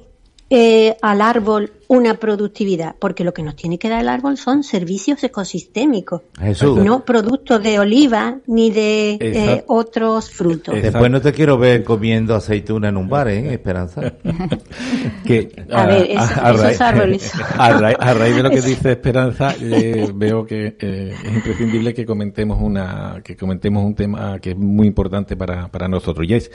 [0.49, 4.63] eh, al árbol una productividad, porque lo que nos tiene que dar el árbol son
[4.63, 6.80] servicios ecosistémicos, Jesús.
[6.84, 9.63] no productos de oliva ni de eh, Exacto.
[9.67, 10.76] otros frutos.
[10.82, 14.13] Después no te quiero ver comiendo aceituna en un bar, ¿eh, Esperanza?
[15.26, 17.32] que A ver, eso- esos raíz, árboles.
[17.58, 21.93] a raíz- a raíz de lo que dice Esperanza eh, veo que eh, es imprescindible
[21.93, 26.34] que comentemos una que comentemos un tema que es muy importante para, para nosotros y
[26.34, 26.52] es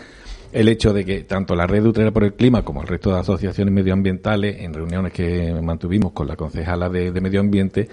[0.53, 3.13] el hecho de que tanto la red de Utrera por el Clima como el resto
[3.13, 7.89] de asociaciones medioambientales en reuniones que mantuvimos con la concejala de, de Medio Ambiente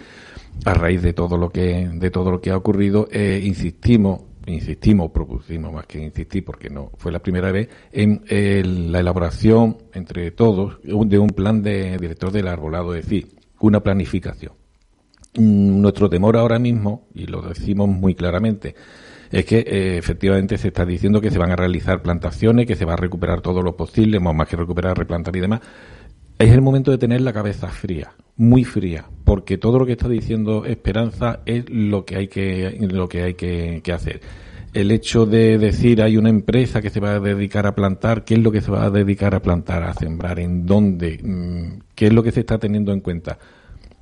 [0.65, 5.11] a raíz de todo lo que de todo lo que ha ocurrido eh, insistimos insistimos
[5.11, 8.23] propusimos más que insistir porque no fue la primera vez en
[8.91, 14.53] la elaboración entre todos de un plan de director del arbolado es decir una planificación.
[15.35, 18.75] Mm, nuestro temor ahora mismo, y lo decimos muy claramente,
[19.31, 22.85] es que eh, efectivamente se está diciendo que se van a realizar plantaciones, que se
[22.85, 25.61] va a recuperar todo lo posible, más que recuperar, replantar y demás.
[26.37, 30.07] Es el momento de tener la cabeza fría, muy fría, porque todo lo que está
[30.07, 34.21] diciendo Esperanza es lo que hay que, lo que, hay que, que hacer.
[34.73, 38.35] El hecho de decir hay una empresa que se va a dedicar a plantar, ¿qué
[38.35, 40.39] es lo que se va a dedicar a plantar, a sembrar?
[40.39, 41.19] ¿En dónde?
[41.21, 43.37] Mm, ¿Qué es lo que se está teniendo en cuenta?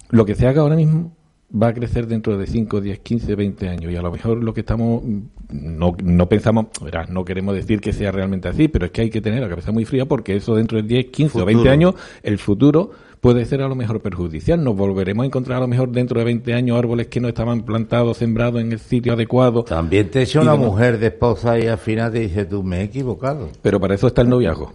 [0.10, 1.16] lo que se haga ahora mismo
[1.50, 3.92] va a crecer dentro de 5, 10, 15, 20 años.
[3.92, 5.20] Y a lo mejor lo que estamos, mm,
[5.52, 9.10] no, no pensamos, verás, no queremos decir que sea realmente así, pero es que hay
[9.10, 11.72] que tener la cabeza muy fría porque eso dentro de 10, 15 o 20 Futuro.
[11.74, 14.64] años, el futuro puede ser a lo mejor perjudicial.
[14.64, 17.64] Nos volveremos a encontrar a lo mejor dentro de 20 años árboles que no estaban
[17.64, 19.64] plantados, sembrados en el sitio adecuado.
[19.64, 20.68] También te echa una demás.
[20.68, 23.50] mujer de esposa y al final te dice, tú me he equivocado.
[23.62, 24.74] Pero para eso está el noviazgo.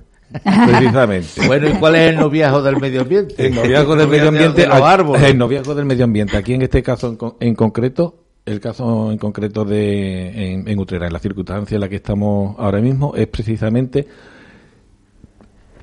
[0.67, 1.47] Precisamente.
[1.47, 3.35] Bueno, ¿y cuál es el noviazgo del medio ambiente?
[3.47, 4.63] El noviazgo del medio ambiente.
[4.63, 5.23] De los árboles.
[5.23, 6.37] El noviazgo del medio ambiente.
[6.37, 8.17] Aquí en este caso en, con- en concreto,
[8.47, 12.57] el caso en concreto de en, en Utrera, en la circunstancia en la que estamos
[12.59, 14.07] ahora mismo, es precisamente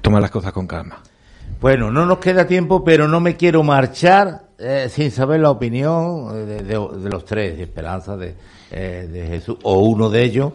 [0.02, 1.02] tomar las cosas con calma.
[1.62, 6.30] Bueno, no nos queda tiempo, pero no me quiero marchar eh, sin saber la opinión
[6.34, 8.34] eh, de, de- de los tres, de Esperanza, de,
[8.72, 10.54] eh, de Jesús, o uno de ellos.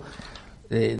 [0.70, 0.98] Eh,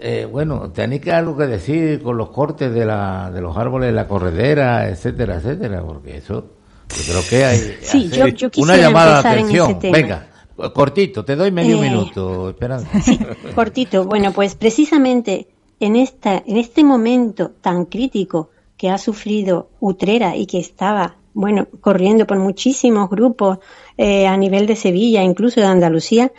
[0.00, 3.92] eh, bueno, tenéis que algo que decir con los cortes de, la, de los árboles,
[3.92, 6.46] la corredera, etcétera, etcétera, porque eso,
[6.88, 9.78] yo creo que hay Sí, yo- yo una quisiera llamada de atención.
[9.82, 10.28] Venga,
[10.74, 12.88] cortito, te doy medio Eh, minuto, Esperanza.
[13.54, 14.04] Cortito.
[14.04, 15.48] Bueno, pues precisamente
[15.80, 21.66] en esta, en este momento tan crítico que ha sufrido Utrera y que estaba, bueno,
[21.80, 23.58] corriendo por muchísimos grupos
[23.96, 26.30] eh, a nivel de Sevilla, incluso de Andalucía,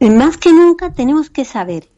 [0.00, 1.88] más que nunca tenemos que saber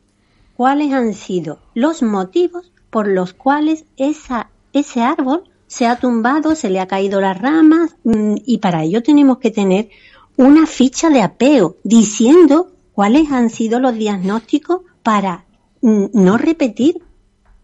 [0.58, 6.68] cuáles han sido los motivos por los cuales esa, ese árbol se ha tumbado, se
[6.68, 9.88] le ha caído las ramas mm, y para ello tenemos que tener
[10.36, 15.44] una ficha de apeo diciendo cuáles han sido los diagnósticos para
[15.80, 17.02] mm, no repetir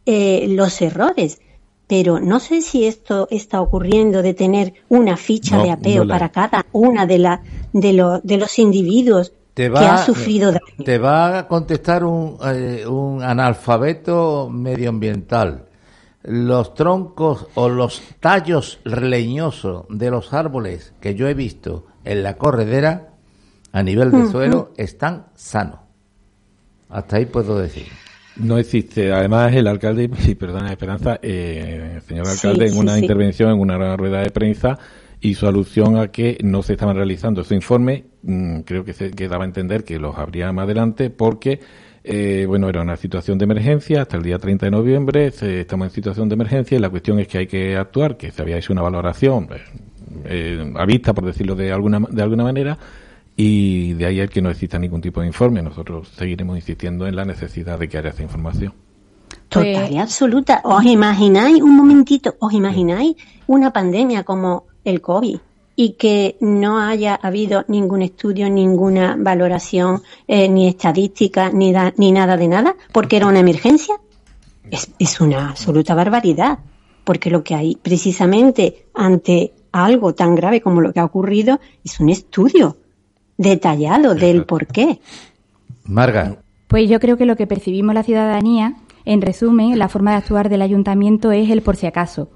[0.06, 1.40] eh, los errores.
[1.88, 6.04] Pero no sé si esto está ocurriendo de tener una ficha No, de apeo no
[6.04, 10.50] la- para cada una de, la, de, lo- de los individuos Te que ha sufrido
[10.50, 10.84] daño.
[10.84, 15.66] Te va a contestar un, eh, un analfabeto medioambiental.
[16.24, 22.36] Los troncos o los tallos leñosos de los árboles que yo he visto en la
[22.36, 23.10] corredera
[23.72, 25.80] a nivel de suelo están sanos.
[26.88, 27.86] Hasta ahí puedo decir.
[28.36, 29.12] No existe.
[29.12, 33.00] Además, el alcalde, y perdona, Esperanza, eh, el señor Sí, alcalde, en sí, una sí.
[33.02, 34.78] intervención, en una rueda de prensa,
[35.28, 38.04] hizo alusión a que no se estaban realizando ese informe.
[38.22, 41.60] mm, creo que se que daba a entender que los habría más adelante porque
[42.06, 45.26] Eh, bueno, era una situación de emergencia hasta el día 30 de noviembre.
[45.28, 48.42] estamos en situación de emergencia y la cuestión es que hay que actuar, que se
[48.42, 49.62] había hecho una valoración eh,
[50.26, 52.76] eh, a vista, por decirlo de alguna, de alguna manera,
[53.34, 55.62] y de ahí el que no exista ningún tipo de informe.
[55.62, 58.74] Nosotros seguiremos insistiendo en la necesidad de que haya esta información.
[59.48, 60.60] Total y absoluta.
[60.64, 63.16] ¿Os imagináis, un momentito, os imagináis
[63.46, 65.38] una pandemia como el COVID?
[65.76, 72.36] y que no haya habido ningún estudio, ninguna valoración, eh, ni estadística, ni, ni nada
[72.36, 73.96] de nada, porque era una emergencia,
[74.70, 76.58] es, es una absoluta barbaridad,
[77.02, 81.98] porque lo que hay precisamente ante algo tan grave como lo que ha ocurrido es
[81.98, 82.76] un estudio
[83.36, 85.00] detallado del por qué.
[85.84, 86.36] Marga.
[86.68, 90.48] Pues yo creo que lo que percibimos la ciudadanía, en resumen, la forma de actuar
[90.48, 92.28] del ayuntamiento es el por si acaso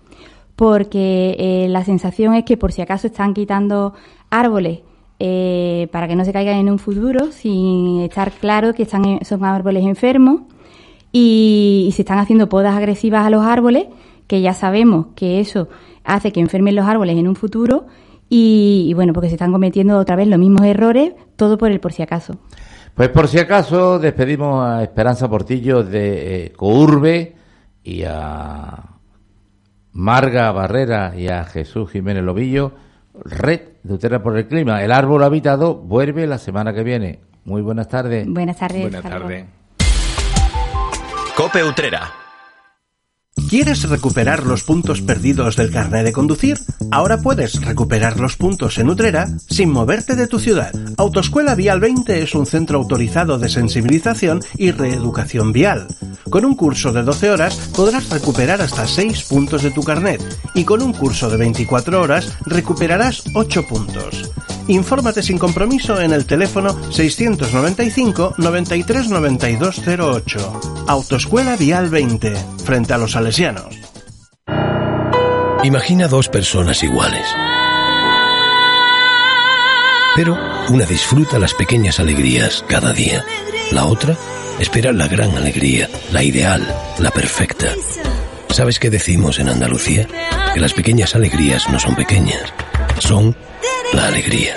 [0.58, 3.94] porque eh, la sensación es que por si acaso están quitando
[4.28, 4.80] árboles
[5.20, 9.44] eh, para que no se caigan en un futuro, sin estar claro que están, son
[9.44, 10.40] árboles enfermos
[11.12, 13.86] y, se están haciendo podas agresivas a los árboles,
[14.26, 15.68] que ya sabemos que eso
[16.02, 17.86] hace que enfermen los árboles en un futuro
[18.28, 21.92] y, bueno, porque se están cometiendo otra vez los mismos errores, todo por el por
[21.92, 22.34] si acaso.
[22.96, 27.36] Pues por si acaso despedimos a Esperanza Portillo de eh, Courbe
[27.84, 28.97] y a
[29.98, 32.70] Marga Barrera y a Jesús Jiménez Lobillo,
[33.14, 34.84] Red de Utera por el Clima.
[34.84, 37.18] El árbol habitado vuelve la semana que viene.
[37.44, 38.24] Muy buenas tardes.
[38.28, 38.82] Buenas tardes.
[38.82, 39.46] Buenas tardes.
[41.36, 42.12] Cope Utrera.
[43.48, 46.58] ¿Quieres recuperar los puntos perdidos del carnet de conducir?
[46.90, 50.72] Ahora puedes recuperar los puntos en Utrera sin moverte de tu ciudad.
[50.96, 55.86] Autoescuela Vial 20 es un centro autorizado de sensibilización y reeducación vial.
[56.28, 60.22] Con un curso de 12 horas podrás recuperar hasta 6 puntos de tu carnet
[60.54, 64.30] y con un curso de 24 horas recuperarás 8 puntos.
[64.68, 70.60] Infórmate sin compromiso en el teléfono 695 93 9208.
[70.86, 73.74] Autoescuela Vial 20, frente a los salesianos.
[75.64, 77.26] Imagina dos personas iguales.
[80.14, 80.36] Pero
[80.70, 83.24] una disfruta las pequeñas alegrías cada día.
[83.72, 84.16] La otra
[84.60, 86.66] espera la gran alegría, la ideal,
[86.98, 87.72] la perfecta.
[88.50, 90.06] ¿Sabes qué decimos en Andalucía?
[90.52, 92.52] Que las pequeñas alegrías no son pequeñas,
[92.98, 93.36] son
[93.92, 94.56] la alegría.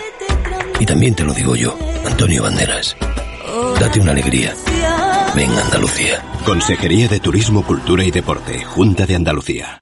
[0.80, 2.96] Y también te lo digo yo, Antonio Banderas.
[3.80, 4.54] Date una alegría.
[5.36, 6.24] Ven Andalucía.
[6.46, 9.82] Consejería de Turismo, Cultura y Deporte, Junta de Andalucía.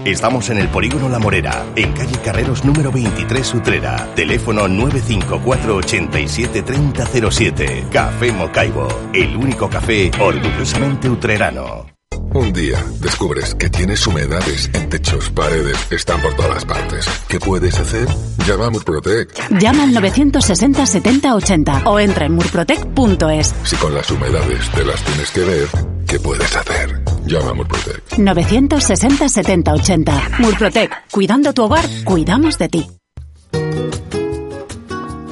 [0.05, 4.09] Estamos en el Polígono La Morera, en calle Carreros número 23 Utrera.
[4.15, 7.85] Teléfono 954 87 3007.
[7.91, 11.85] Café Mocaibo, el único café orgullosamente utrerano.
[12.33, 17.05] Un día descubres que tienes humedades en techos, paredes, están por todas partes.
[17.27, 18.07] ¿Qué puedes hacer?
[18.47, 19.51] Llama a Murprotec.
[19.59, 23.53] Llama al 960 70 80 o entra en murprotec.es.
[23.65, 25.67] Si con las humedades te las tienes que ver,
[26.07, 27.00] ¿qué puedes hacer?
[27.25, 28.17] Llama a Murprotec.
[28.17, 30.29] 960 70 80.
[30.39, 30.91] Murprotec.
[31.11, 32.87] Cuidando tu hogar, cuidamos de ti.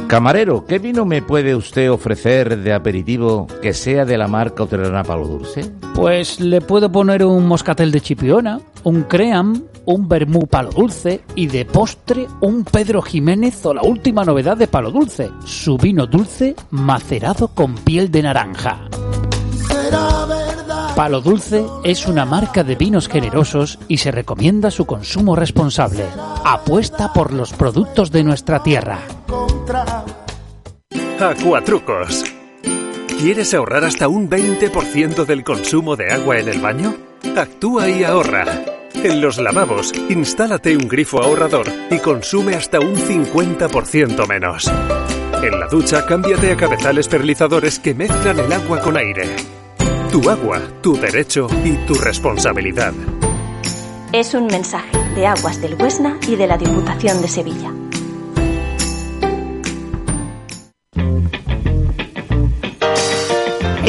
[0.07, 5.03] Camarero, ¿qué vino me puede usted ofrecer de aperitivo que sea de la marca Hotelana
[5.03, 5.71] Palo Dulce?
[5.93, 11.45] Pues le puedo poner un moscatel de chipiona, un cream, un vermú palo dulce y
[11.45, 16.55] de postre un Pedro Jiménez o la última novedad de palo dulce, su vino dulce
[16.71, 18.89] macerado con piel de naranja.
[20.99, 26.03] Palo Dulce es una marca de vinos generosos y se recomienda su consumo responsable.
[26.43, 28.99] Apuesta por los productos de nuestra tierra.
[31.17, 32.25] Acuatrucos.
[33.17, 36.97] ¿Quieres ahorrar hasta un 20% del consumo de agua en el baño?
[37.33, 38.43] Actúa y ahorra.
[38.93, 44.69] En los lavabos, instálate un grifo ahorrador y consume hasta un 50% menos.
[45.41, 49.37] En la ducha, cámbiate a cabezales perlizadores que mezclan el agua con aire.
[50.11, 52.93] Tu agua, tu derecho y tu responsabilidad.
[54.11, 57.71] Es un mensaje de Aguas del Huesna y de la Diputación de Sevilla.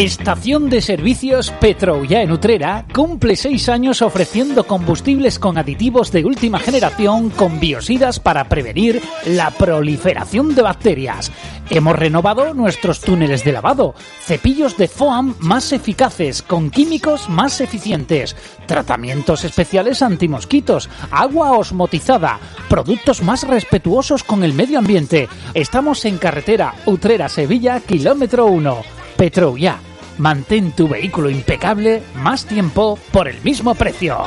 [0.00, 6.58] Estación de Servicios Petroulla en Utrera cumple seis años ofreciendo combustibles con aditivos de última
[6.58, 11.30] generación con biosidas para prevenir la proliferación de bacterias.
[11.68, 18.34] Hemos renovado nuestros túneles de lavado, cepillos de foam más eficaces, con químicos más eficientes,
[18.64, 22.40] tratamientos especiales antimosquitos, agua osmotizada,
[22.70, 25.28] productos más respetuosos con el medio ambiente.
[25.52, 28.82] Estamos en carretera Utrera-Sevilla, kilómetro 1.
[29.18, 29.89] Petroulla.
[30.18, 34.18] Mantén tu vehículo impecable más tiempo por el mismo precio.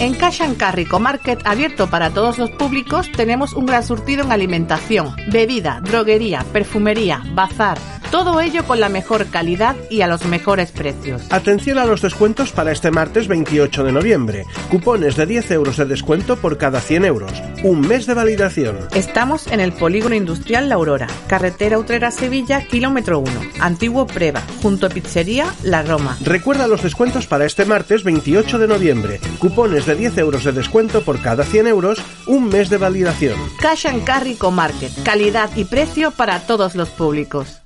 [0.00, 4.32] En Cash and Carry Market, abierto para todos los públicos, tenemos un gran surtido en
[4.32, 7.78] alimentación, bebida, droguería, perfumería, bazar.
[8.14, 11.22] Todo ello con la mejor calidad y a los mejores precios.
[11.30, 14.44] Atención a los descuentos para este martes 28 de noviembre.
[14.70, 17.32] Cupones de 10 euros de descuento por cada 100 euros.
[17.64, 18.78] Un mes de validación.
[18.94, 24.90] Estamos en el Polígono Industrial La Aurora, carretera Utrera-Sevilla, kilómetro 1, antiguo Preva, junto a
[24.90, 26.16] Pizzería La Roma.
[26.20, 29.20] Recuerda los descuentos para este martes 28 de noviembre.
[29.40, 32.00] Cupones de 10 euros de descuento por cada 100 euros.
[32.28, 33.36] Un mes de validación.
[33.60, 37.63] Cash and Carry Market, calidad y precio para todos los públicos.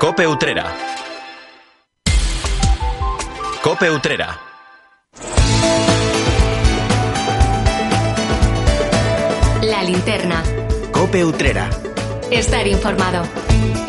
[0.00, 0.64] Cope Utrera.
[3.60, 4.38] Cope Utrera.
[9.60, 10.44] La linterna.
[10.92, 11.68] Cope Utrera.
[12.30, 13.24] Estar informado.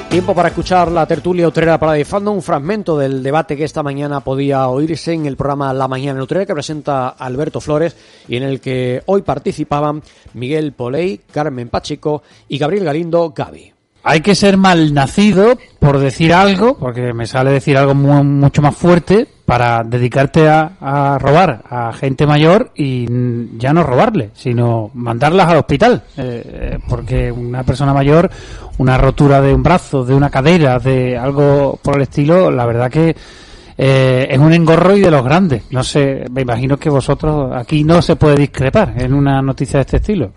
[0.10, 3.84] Tiempo para escuchar la tertulia utrera para de Fando, un fragmento del debate que esta
[3.84, 7.96] mañana podía oírse en el programa La Mañana Utrera que presenta Alberto Flores
[8.28, 10.02] y en el que hoy participaban
[10.34, 13.74] Miguel Poley, Carmen Pacheco y Gabriel Galindo Gaby.
[14.04, 18.62] Hay que ser mal nacido por decir algo, porque me sale decir algo mu- mucho
[18.62, 23.08] más fuerte, para dedicarte a, a robar a gente mayor y
[23.58, 26.04] ya no robarle, sino mandarlas al hospital.
[26.18, 28.30] Eh, eh, porque una persona mayor,
[28.78, 32.92] una rotura de un brazo, de una cadera, de algo por el estilo, la verdad
[32.92, 33.16] que
[33.78, 35.64] eh, es un engorro y de los grandes.
[35.72, 39.82] No sé, me imagino que vosotros aquí no se puede discrepar en una noticia de
[39.82, 40.32] este estilo.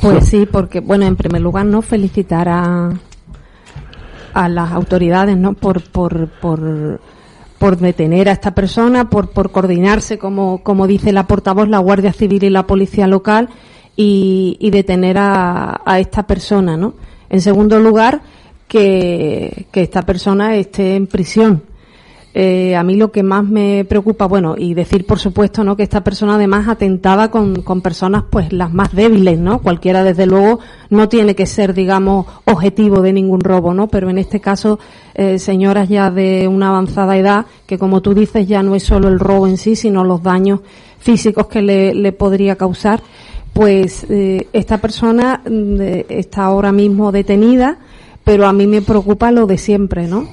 [0.00, 2.90] Pues sí, porque, bueno, en primer lugar, no felicitar a,
[4.34, 5.54] a las autoridades, ¿no?
[5.54, 7.00] Por, por, por,
[7.58, 12.12] por detener a esta persona, por, por coordinarse, como, como dice la portavoz, la Guardia
[12.12, 13.48] Civil y la Policía Local,
[13.94, 16.94] y, y detener a, a esta persona, ¿no?
[17.30, 18.20] En segundo lugar,
[18.68, 21.62] que, que esta persona esté en prisión.
[22.38, 25.74] Eh, a mí lo que más me preocupa, bueno, y decir por supuesto, ¿no?
[25.74, 29.62] Que esta persona además atentaba con, con personas, pues las más débiles, ¿no?
[29.62, 30.58] Cualquiera, desde luego,
[30.90, 33.88] no tiene que ser, digamos, objetivo de ningún robo, ¿no?
[33.88, 34.78] Pero en este caso,
[35.14, 39.08] eh, señoras ya de una avanzada edad, que como tú dices, ya no es solo
[39.08, 40.60] el robo en sí, sino los daños
[40.98, 43.00] físicos que le, le podría causar,
[43.54, 47.78] pues eh, esta persona mm, eh, está ahora mismo detenida,
[48.24, 50.28] pero a mí me preocupa lo de siempre, ¿no?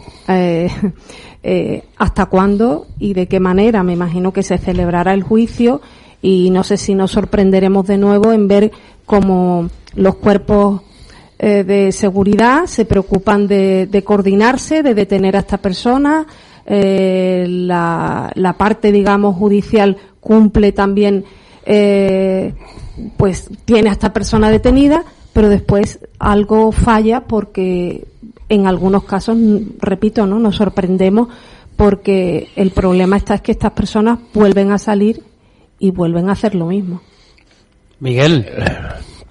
[1.46, 3.84] Eh, ¿Hasta cuándo y de qué manera?
[3.84, 5.82] Me imagino que se celebrará el juicio
[6.22, 8.72] y no sé si nos sorprenderemos de nuevo en ver
[9.06, 10.82] cómo los cuerpos
[11.38, 16.26] eh, de seguridad se preocupan de, coordinarse, de detener a esta persona.
[16.66, 21.26] Eh, la, parte, digamos, judicial cumple también,
[23.18, 28.06] pues tiene a esta persona detenida, pero después algo falla porque
[28.50, 29.38] en algunos casos,
[29.80, 31.30] repito, no nos sorprendemos
[31.76, 35.24] porque el problema está es que estas personas vuelven a salir
[35.80, 37.02] y vuelven a hacer lo mismo.
[38.00, 38.46] Miguel.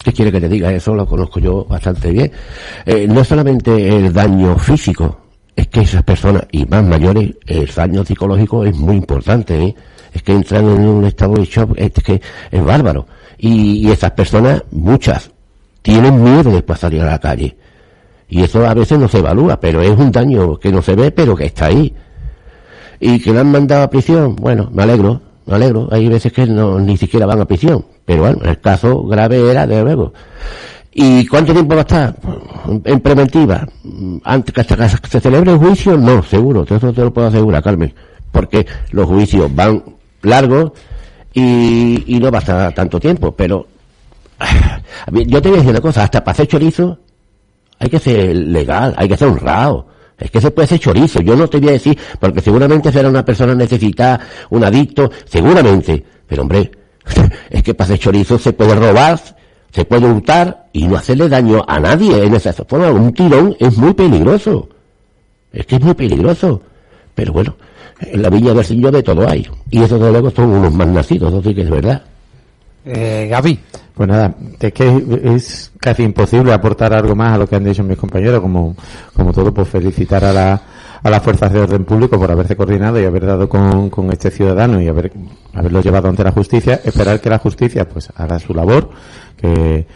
[0.03, 0.73] ¿Qué quiere que te diga?
[0.73, 2.33] Eso lo conozco yo bastante bien.
[2.85, 5.21] Eh, no solamente el daño físico,
[5.55, 9.63] es que esas personas, y más mayores, el daño psicológico es muy importante.
[9.63, 9.75] ¿eh?
[10.13, 13.07] Es que entran en un estado de shock, es que es bárbaro.
[13.39, 15.31] Y, y esas personas, muchas,
[15.83, 17.57] tienen miedo después de salir a la calle.
[18.33, 21.11] Y eso a veces no se evalúa, pero es un daño que no se ve,
[21.11, 21.95] pero que está ahí.
[22.99, 25.87] Y que le han mandado a prisión, bueno, me alegro, me alegro.
[25.93, 27.85] Hay veces que no, ni siquiera van a prisión.
[28.07, 30.15] Pero bueno, el caso grave era, de luego.
[30.95, 32.17] ¿Y cuánto tiempo va a estar?
[32.85, 33.69] En preventiva.
[34.25, 36.63] Antes que se celebre el juicio, no, seguro.
[36.63, 37.93] Eso te lo puedo asegurar, Carmen.
[38.31, 39.85] Porque los juicios van
[40.23, 40.73] largos
[41.35, 43.33] y, y no va a estar tanto tiempo.
[43.33, 43.67] Pero
[45.13, 46.99] yo te voy a decir una cosa, hasta para hacer chorizo
[47.83, 49.89] hay que ser legal, hay que ser honrado.
[50.17, 51.21] Es que se puede hacer chorizo.
[51.21, 54.21] Yo no te voy a decir, porque seguramente será una persona necesitada,
[54.51, 56.05] un adicto, seguramente.
[56.29, 56.71] Pero hombre,
[57.51, 59.19] es que para hacer chorizo se puede robar,
[59.73, 62.25] se puede hurtar y no hacerle daño a nadie.
[62.25, 64.69] En esa forma, un tirón es muy peligroso.
[65.53, 66.63] Es que es muy peligroso.
[67.17, 67.57] Pero bueno,
[67.99, 69.45] en la Villa del Señor de todo hay.
[69.71, 72.01] Y eso de luego son unos más nacidos, eso sí que es verdad.
[72.85, 73.59] Eh, Gaby.
[73.95, 77.85] Pues nada, es que es casi imposible aportar algo más a lo que han dicho
[77.85, 78.75] mis compañeros, como,
[79.15, 80.63] como todo, pues felicitar a la,
[81.03, 84.31] a las fuerzas de orden público por haberse coordinado y haber dado con, con este
[84.31, 85.13] ciudadano y haber,
[85.53, 88.91] haberlo llevado ante la justicia, esperar que la justicia pues haga su labor,
[89.37, 89.87] que,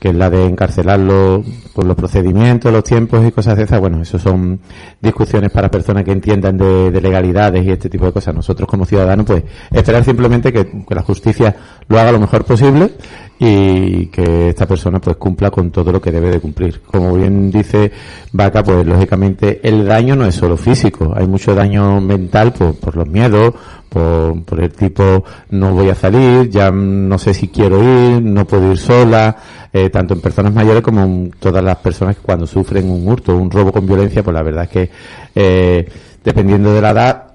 [0.00, 1.44] que es la de encarcelarlo
[1.74, 3.78] por los procedimientos, los tiempos y cosas de esas.
[3.78, 4.58] Bueno, eso son
[4.98, 8.34] discusiones para personas que entiendan de, de legalidades y este tipo de cosas.
[8.34, 11.54] Nosotros como ciudadanos, pues esperar simplemente que, que la justicia
[11.86, 12.92] lo haga lo mejor posible
[13.38, 16.80] y que esta persona pues cumpla con todo lo que debe de cumplir.
[16.80, 17.92] Como bien dice
[18.32, 22.96] Vaca, pues lógicamente el daño no es solo físico, hay mucho daño mental por, por
[22.96, 23.54] los miedos,
[23.90, 28.46] por, por el tipo no voy a salir, ya no sé si quiero ir, no
[28.46, 29.36] puedo ir sola,
[29.72, 33.36] eh, tanto en personas mayores como en todas las personas que cuando sufren un hurto,
[33.36, 34.90] un robo con violencia, pues la verdad es que
[35.34, 35.88] eh,
[36.24, 37.29] dependiendo de la edad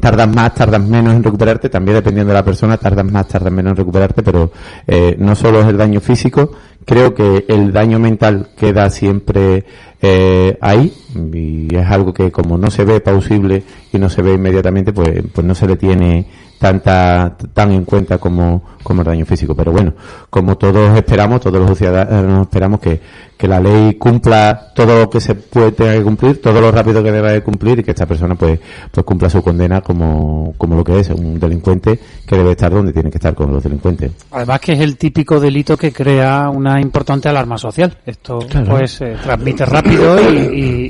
[0.00, 3.72] tardas más, tardas menos en recuperarte, también dependiendo de la persona, tardas más, tardas menos
[3.72, 4.50] en recuperarte, pero
[4.86, 6.52] eh, no solo es el daño físico,
[6.84, 9.64] creo que el daño mental queda siempre
[10.00, 10.92] eh, ahí
[11.32, 13.62] y es algo que como no se ve pausible
[13.92, 16.26] y no se ve inmediatamente, pues, pues no se le tiene
[16.58, 19.54] tanta tan en cuenta como, como el daño físico.
[19.54, 19.94] Pero bueno,
[20.30, 23.00] como todos esperamos, todos los ciudadanos esperamos que,
[23.42, 27.02] que la ley cumpla todo lo que se puede tener que cumplir, todo lo rápido
[27.02, 28.60] que deba de cumplir y que esta persona pues,
[28.92, 32.92] pues cumpla su condena como, como lo que es, un delincuente que debe estar donde
[32.92, 34.12] tiene que estar con los delincuentes.
[34.30, 37.96] Además que es el típico delito que crea una importante alarma social.
[38.06, 38.38] Esto
[38.68, 40.36] pues eh, transmite rápido y,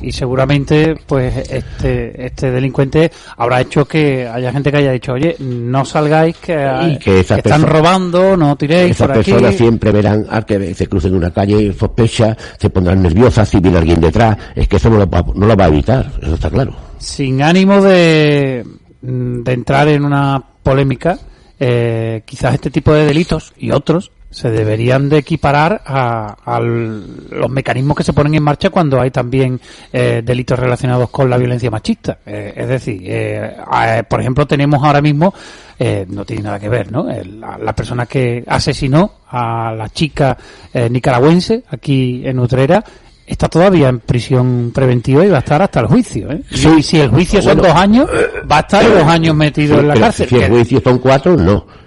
[0.03, 5.13] y- y seguramente pues este este delincuente habrá hecho que haya gente que haya dicho,
[5.15, 6.53] oye, no salgáis que,
[6.87, 9.31] Y que esas que están robando, no tiréis Esas por aquí.
[9.31, 13.61] personas siempre verán al que se cruce en una calle sospecha, se pondrán nerviosas si
[13.61, 14.37] viene alguien detrás.
[14.55, 16.75] Es que eso no lo, va, a evitar, eso está claro.
[16.99, 18.65] Sin ánimo de,
[19.01, 21.19] de entrar en una polémica,
[21.59, 27.51] eh, quizás este tipo de delitos y otros se deberían de equiparar a, a los
[27.51, 29.61] mecanismos que se ponen en marcha cuando hay también
[29.93, 32.19] eh, delitos relacionados con la violencia machista.
[32.27, 35.33] Eh, es decir, eh, a- por ejemplo, tenemos ahora mismo,
[35.79, 37.07] eh, no tiene nada que ver, ¿no?
[37.39, 40.37] La, la persona que asesinó a la chica
[40.73, 42.83] eh, nicaragüense aquí en Utrera
[43.27, 46.31] está todavía en prisión preventiva y va a estar hasta el juicio.
[46.31, 46.43] ¿eh?
[46.51, 46.69] Sí.
[46.79, 48.09] Y si el juicio son Bueno, dos años,
[48.51, 50.29] va a estar dos años metido en la cárcel.
[50.29, 51.82] Si el juicio son cuatro, no.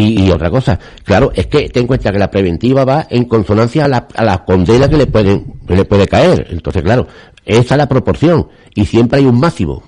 [0.00, 3.84] Y, otra cosa, claro, es que ten en cuenta que la preventiva va en consonancia
[3.84, 6.46] a la, a la condena que le pueden, que le puede caer.
[6.50, 7.06] Entonces, claro,
[7.44, 8.48] esa es la proporción.
[8.74, 9.82] Y siempre hay un máximo.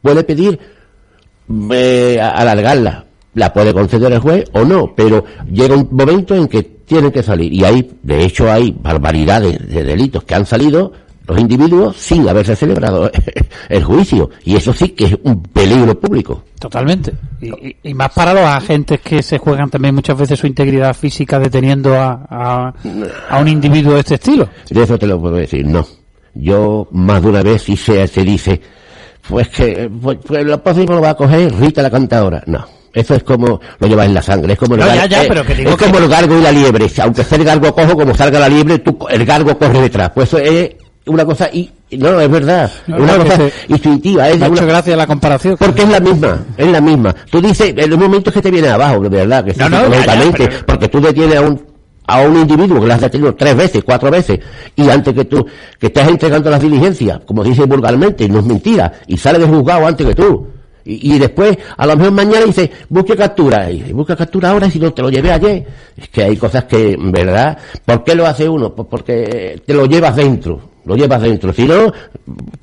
[0.00, 0.58] Puede pedir
[1.72, 3.04] eh, alargarla,
[3.34, 7.22] la puede conceder el juez o no, pero llega un momento en que tienen que
[7.22, 7.52] salir.
[7.52, 10.92] Y hay, de hecho, hay barbaridades de delitos que han salido
[11.26, 13.10] los individuos sin haberse celebrado
[13.68, 14.30] el juicio.
[14.44, 16.42] Y eso sí que es un peligro público.
[16.58, 17.12] Totalmente.
[17.82, 21.94] Y, más para los agentes que se juegan también muchas veces su integridad física deteniendo
[21.98, 22.74] a, a,
[23.30, 24.48] a un individuo de este estilo.
[24.70, 25.86] De eso te lo puedo decir, no.
[26.34, 28.60] Yo más de una vez sí se, se dice,
[29.28, 32.42] pues que pues, pues lo próximo lo va a coger Rita la cantadora.
[32.46, 32.64] No.
[32.94, 35.22] Eso es como lo llevas en la sangre, es como, No, el, ya, gar- ya,
[35.24, 36.86] eh, pero que digo es como el gargo y la liebre.
[37.02, 40.10] Aunque esté el gargo cojo, como salga la liebre, tú, el gargo corre detrás.
[40.14, 40.72] Pues eso es
[41.06, 44.28] una cosa y no, es verdad, No, una no, cosa que instintiva.
[44.28, 45.56] Es Me ha una- hecho gracia la comparación.
[45.58, 47.14] porque es la misma, es la misma.
[47.30, 49.90] Tú dices, en los momentos que te viene abajo, de verdad, que sí, No, no,
[49.90, 51.60] ya, pero- porque tú detienes a un,
[52.06, 54.38] a un individuo que lo has detenido tres veces, cuatro veces,
[54.76, 55.44] y antes que tú,
[55.78, 59.48] que estés entregando las diligencias, como dice vulgarmente, y no es mentira, y sale del
[59.48, 60.48] juzgado antes que tú.
[60.84, 64.80] Y, y después, a lo mejor mañana dice, busque captura, y busca captura ahora si
[64.80, 65.64] no te lo llevé ayer.
[65.96, 68.74] Es que hay cosas que, verdad, ¿por qué lo hace uno?
[68.74, 71.52] Pues porque te lo llevas dentro, lo llevas dentro.
[71.52, 71.92] Si no,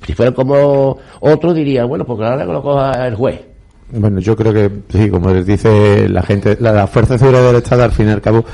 [0.06, 3.50] si fuera como otro diría, bueno, pues ahora que lo coja el juez.
[3.92, 7.42] Bueno, yo creo que sí, como les dice la gente, la, la Fuerza de Seguridad
[7.42, 8.44] del Estado, al fin y al cabo,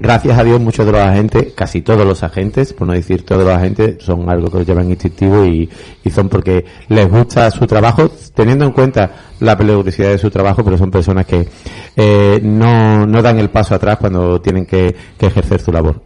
[0.00, 3.44] gracias a Dios, muchos de los agentes, casi todos los agentes, por no decir todos
[3.44, 5.68] los agentes, son algo que los llevan instintivo y,
[6.02, 9.10] y son porque les gusta su trabajo, teniendo en cuenta
[9.40, 11.46] la peligrosidad de su trabajo, pero son personas que
[11.94, 16.05] eh, no, no dan el paso atrás cuando tienen que, que ejercer su labor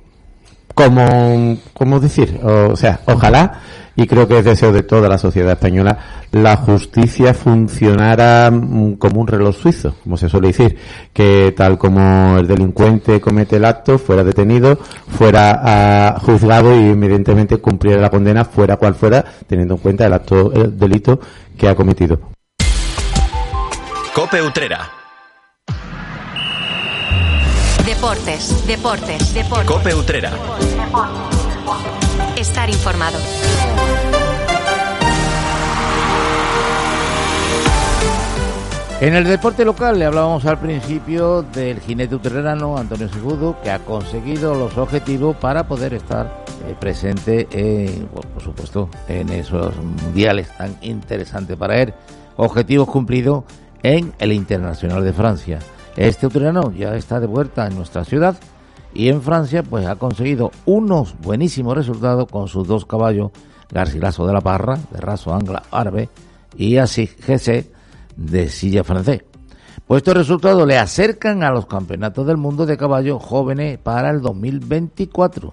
[0.84, 2.40] como, ¿cómo decir?
[2.42, 3.60] O, sea, ojalá,
[3.96, 5.98] y creo que es deseo de toda la sociedad española,
[6.32, 10.78] la justicia funcionara mm, como un reloj suizo, como se suele decir,
[11.12, 14.78] que tal como el delincuente comete el acto, fuera detenido,
[15.08, 20.14] fuera ah, juzgado y evidentemente cumpliera la condena, fuera cual fuera, teniendo en cuenta el
[20.14, 21.20] acto, el delito
[21.58, 22.18] que ha cometido.
[24.14, 24.99] Cope Utrera.
[28.00, 29.66] Deportes, deportes, deportes.
[29.66, 30.32] Cope Utrera.
[32.34, 33.18] Estar informado.
[39.02, 43.80] En el deporte local le hablábamos al principio del jinete utrerano Antonio Segudo, que ha
[43.80, 50.48] conseguido los objetivos para poder estar eh, presente, en, bueno, por supuesto, en esos mundiales
[50.56, 51.92] tan interesantes para él.
[52.38, 53.44] Objetivos cumplidos
[53.82, 55.58] en el Internacional de Francia.
[56.00, 58.34] Este utrerano ya está de vuelta en nuestra ciudad
[58.94, 63.32] Y en Francia, pues ha conseguido unos buenísimos resultados con sus dos caballos,
[63.70, 66.08] Garcilaso de la Parra, de raso angla árabe,
[66.56, 67.70] y así GC,
[68.16, 69.24] de silla francés.
[69.86, 74.22] Pues estos resultados le acercan a los campeonatos del mundo de caballos jóvenes para el
[74.22, 75.52] 2024.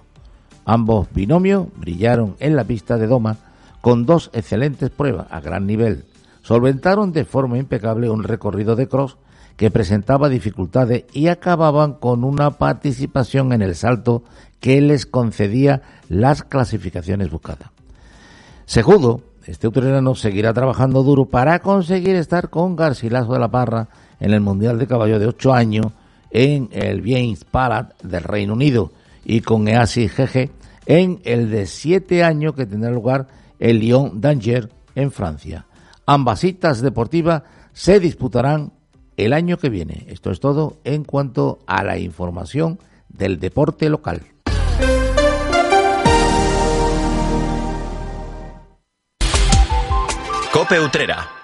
[0.64, 3.36] Ambos binomios brillaron en la pista de Doma
[3.82, 6.06] con dos excelentes pruebas a gran nivel.
[6.40, 9.18] Solventaron de forma impecable un recorrido de cross
[9.58, 14.22] que presentaba dificultades y acababan con una participación en el salto
[14.60, 17.70] que les concedía las clasificaciones buscadas.
[18.66, 23.88] Segundo, este uterano seguirá trabajando duro para conseguir estar con Garcilaso de la Parra
[24.20, 25.86] en el Mundial de Caballo de 8 años
[26.30, 28.92] en el James Palace del Reino Unido
[29.24, 30.50] y con EASI GG
[30.86, 33.26] en el de 7 años que tendrá lugar
[33.58, 35.66] el Lyon Danger en Francia.
[36.06, 37.42] Ambas citas deportivas
[37.72, 38.77] se disputarán
[39.18, 40.06] el año que viene.
[40.08, 44.22] Esto es todo en cuanto a la información del deporte local.
[50.52, 51.37] Cope Utrera.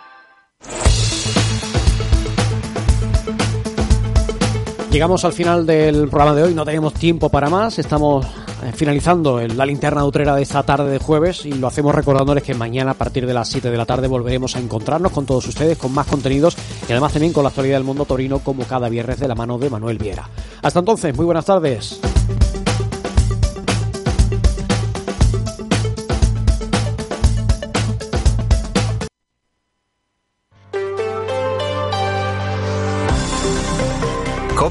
[4.95, 8.25] Llegamos al final del programa de hoy, no tenemos tiempo para más, estamos
[8.63, 12.55] eh, finalizando la linterna utrera de esta tarde de jueves y lo hacemos recordándoles que
[12.55, 15.79] mañana a partir de las 7 de la tarde volveremos a encontrarnos con todos ustedes,
[15.79, 16.57] con más contenidos
[16.89, 19.59] y además también con la actualidad del mundo torino como cada viernes de la mano
[19.59, 20.31] de Manuel Viera.
[20.63, 21.99] Hasta entonces, muy buenas tardes.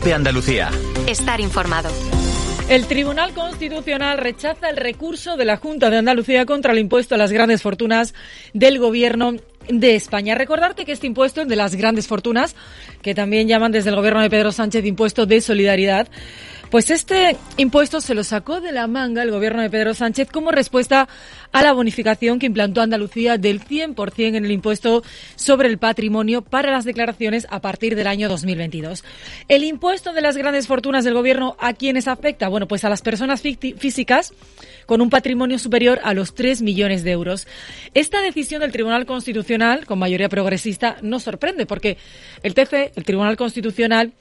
[0.03, 0.69] Cope Andalucía.
[1.07, 1.89] Estar informado.
[2.67, 7.17] El Tribunal Constitucional rechaza el recurso de la Junta de Andalucía contra el impuesto a
[7.17, 8.13] las grandes fortunas
[8.53, 9.35] del Gobierno
[9.69, 10.35] de España.
[10.35, 12.53] Recordarte que este impuesto, el de las grandes fortunas,
[13.01, 16.09] que también llaman desde el Gobierno de Pedro Sánchez impuesto de solidaridad,
[16.73, 20.49] pues este impuesto se lo sacó de la manga el gobierno de Pedro Sánchez como
[20.49, 21.07] respuesta
[21.51, 25.03] a la bonificación que implantó Andalucía del 100% en el impuesto
[25.35, 29.03] sobre el patrimonio para las declaraciones a partir del año 2022.
[29.49, 32.47] El impuesto de las grandes fortunas del gobierno, ¿a quiénes afecta?
[32.47, 34.33] Bueno, pues a las personas físicas
[34.87, 37.45] con un patrimonio superior a los 3 millones de euros.
[37.93, 41.97] Esta decisión del Tribunal Constitucional, con mayoría progresista, no sorprende porque
[42.41, 44.11] el TC, el Tribunal Constitucional,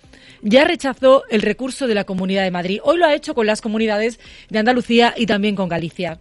[0.43, 2.81] ya rechazó el recurso de la Comunidad de Madrid.
[2.85, 4.21] Hoy lo ha hecho con las comunidades
[4.51, 6.21] de Andalucía y también con Galicia.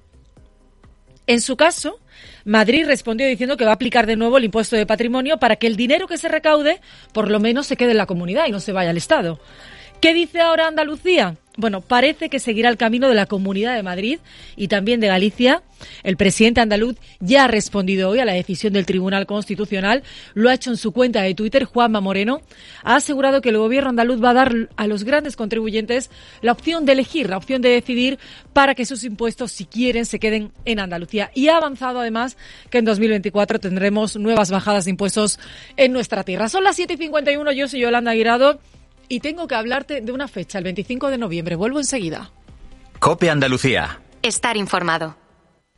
[1.28, 2.00] En su caso,
[2.46, 5.68] Madrid respondió diciendo que va a aplicar de nuevo el impuesto de patrimonio para que
[5.68, 6.82] el dinero que se recaude
[7.14, 9.40] por lo menos se quede en la comunidad y no se vaya al Estado.
[10.02, 11.38] ¿Qué dice ahora Andalucía?
[11.58, 14.20] Bueno, parece que seguirá el camino de la Comunidad de Madrid
[14.56, 15.62] y también de Galicia.
[16.02, 20.02] El presidente andaluz ya ha respondido hoy a la decisión del Tribunal Constitucional.
[20.34, 21.66] Lo ha hecho en su cuenta de Twitter.
[21.66, 22.42] Juanma Moreno
[22.84, 26.10] ha asegurado que el gobierno andaluz va a dar a los grandes contribuyentes
[26.42, 28.18] la opción de elegir, la opción de decidir
[28.54, 31.30] para que sus impuestos, si quieren, se queden en Andalucía.
[31.36, 32.38] Y ha avanzado además
[32.72, 35.38] que en 2024 tendremos nuevas bajadas de impuestos
[35.78, 36.50] en nuestra tierra.
[36.50, 37.52] Son las 7 y 51.
[37.52, 38.60] Yo soy Yolanda Aguirado
[39.12, 41.58] y tengo que hablarte de una fecha, el 25 de noviembre.
[41.58, 42.32] Vuelvo enseguida.
[43.00, 44.00] Cope Andalucía.
[44.22, 45.18] Estar informado.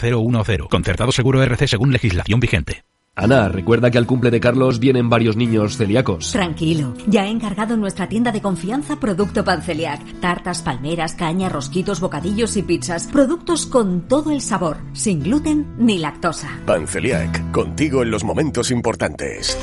[0.00, 0.68] 010.
[0.70, 2.84] Concertado seguro RC según legislación vigente.
[3.18, 6.30] Ana, recuerda que al cumple de Carlos vienen varios niños celíacos.
[6.30, 10.00] Tranquilo, ya he encargado en nuestra tienda de confianza producto Panceliac.
[10.20, 13.08] Tartas, palmeras, caña, rosquitos, bocadillos y pizzas.
[13.08, 16.60] Productos con todo el sabor, sin gluten ni lactosa.
[16.64, 19.58] Panceliac, contigo en los momentos importantes.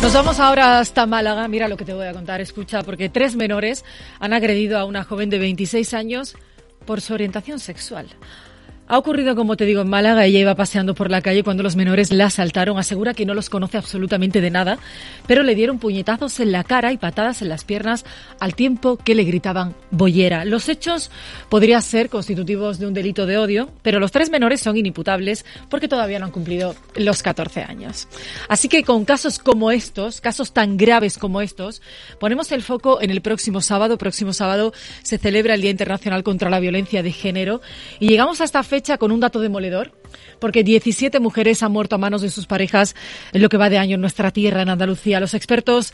[0.00, 1.48] Nos vamos ahora hasta Málaga.
[1.48, 3.84] Mira lo que te voy a contar, escucha, porque tres menores
[4.20, 6.36] han agredido a una joven de 26 años
[6.86, 8.06] por su orientación sexual.
[8.88, 10.24] Ha ocurrido, como te digo, en Málaga.
[10.24, 12.78] Ella iba paseando por la calle cuando los menores la asaltaron.
[12.78, 14.78] Asegura que no los conoce absolutamente de nada,
[15.26, 18.06] pero le dieron puñetazos en la cara y patadas en las piernas
[18.40, 20.44] al tiempo que le gritaban boyera.
[20.44, 21.10] Los hechos
[21.48, 25.88] podrían ser constitutivos de un delito de odio, pero los tres menores son inimputables porque
[25.88, 28.08] todavía no han cumplido los 14 años.
[28.48, 31.82] Así que con casos como estos, casos tan graves como estos,
[32.18, 33.98] ponemos el foco en el próximo sábado.
[33.98, 34.72] Próximo sábado
[35.02, 37.60] se celebra el Día Internacional contra la Violencia de Género
[38.00, 39.92] y llegamos a fecha con un dato demoledor,
[40.38, 42.94] porque 17 mujeres han muerto a manos de sus parejas
[43.32, 45.20] en lo que va de año en nuestra tierra, en Andalucía.
[45.20, 45.92] Los expertos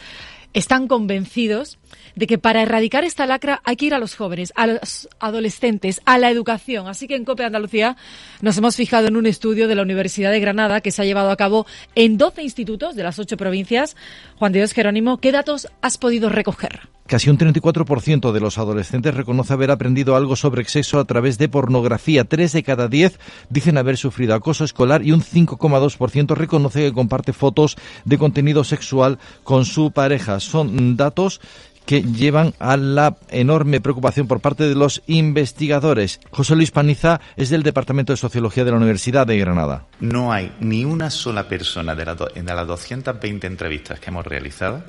[0.53, 1.79] están convencidos
[2.15, 6.01] de que para erradicar esta lacra hay que ir a los jóvenes, a los adolescentes,
[6.05, 6.87] a la educación.
[6.87, 7.97] Así que en COPE Andalucía
[8.41, 11.31] nos hemos fijado en un estudio de la Universidad de Granada que se ha llevado
[11.31, 13.97] a cabo en 12 institutos de las ocho provincias.
[14.37, 16.94] Juan de Dios Jerónimo, ¿qué datos has podido recoger?
[17.07, 21.51] Casi un 34% de los adolescentes reconoce haber aprendido algo sobre sexo a través de
[21.51, 22.25] pornografía.
[22.25, 23.19] Tres de cada diez
[23.51, 27.77] dicen haber sufrido acoso escolar y un 5,2% reconoce que comparte fotos
[28.07, 30.41] de contenido sexual con su pareja.
[30.41, 31.43] Son datos
[31.85, 36.21] que llevan a la enorme preocupación por parte de los investigadores.
[36.31, 39.85] José Luis Paniza es del Departamento de Sociología de la Universidad de Granada.
[40.01, 44.83] No hay ni una sola persona de, la de las 220 entrevistas que hemos realizado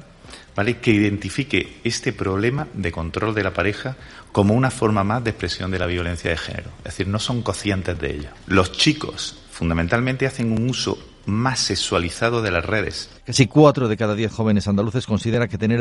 [0.56, 3.98] que identifique este problema de control de la pareja
[4.32, 6.70] como una forma más de expresión de la violencia de género.
[6.80, 8.30] Es decir, no son conscientes de ello.
[8.48, 13.10] Los chicos fundamentalmente hacen un uso más sexualizado de las redes.
[13.26, 15.74] Casi cuatro de cada diez jóvenes andaluces considera que tener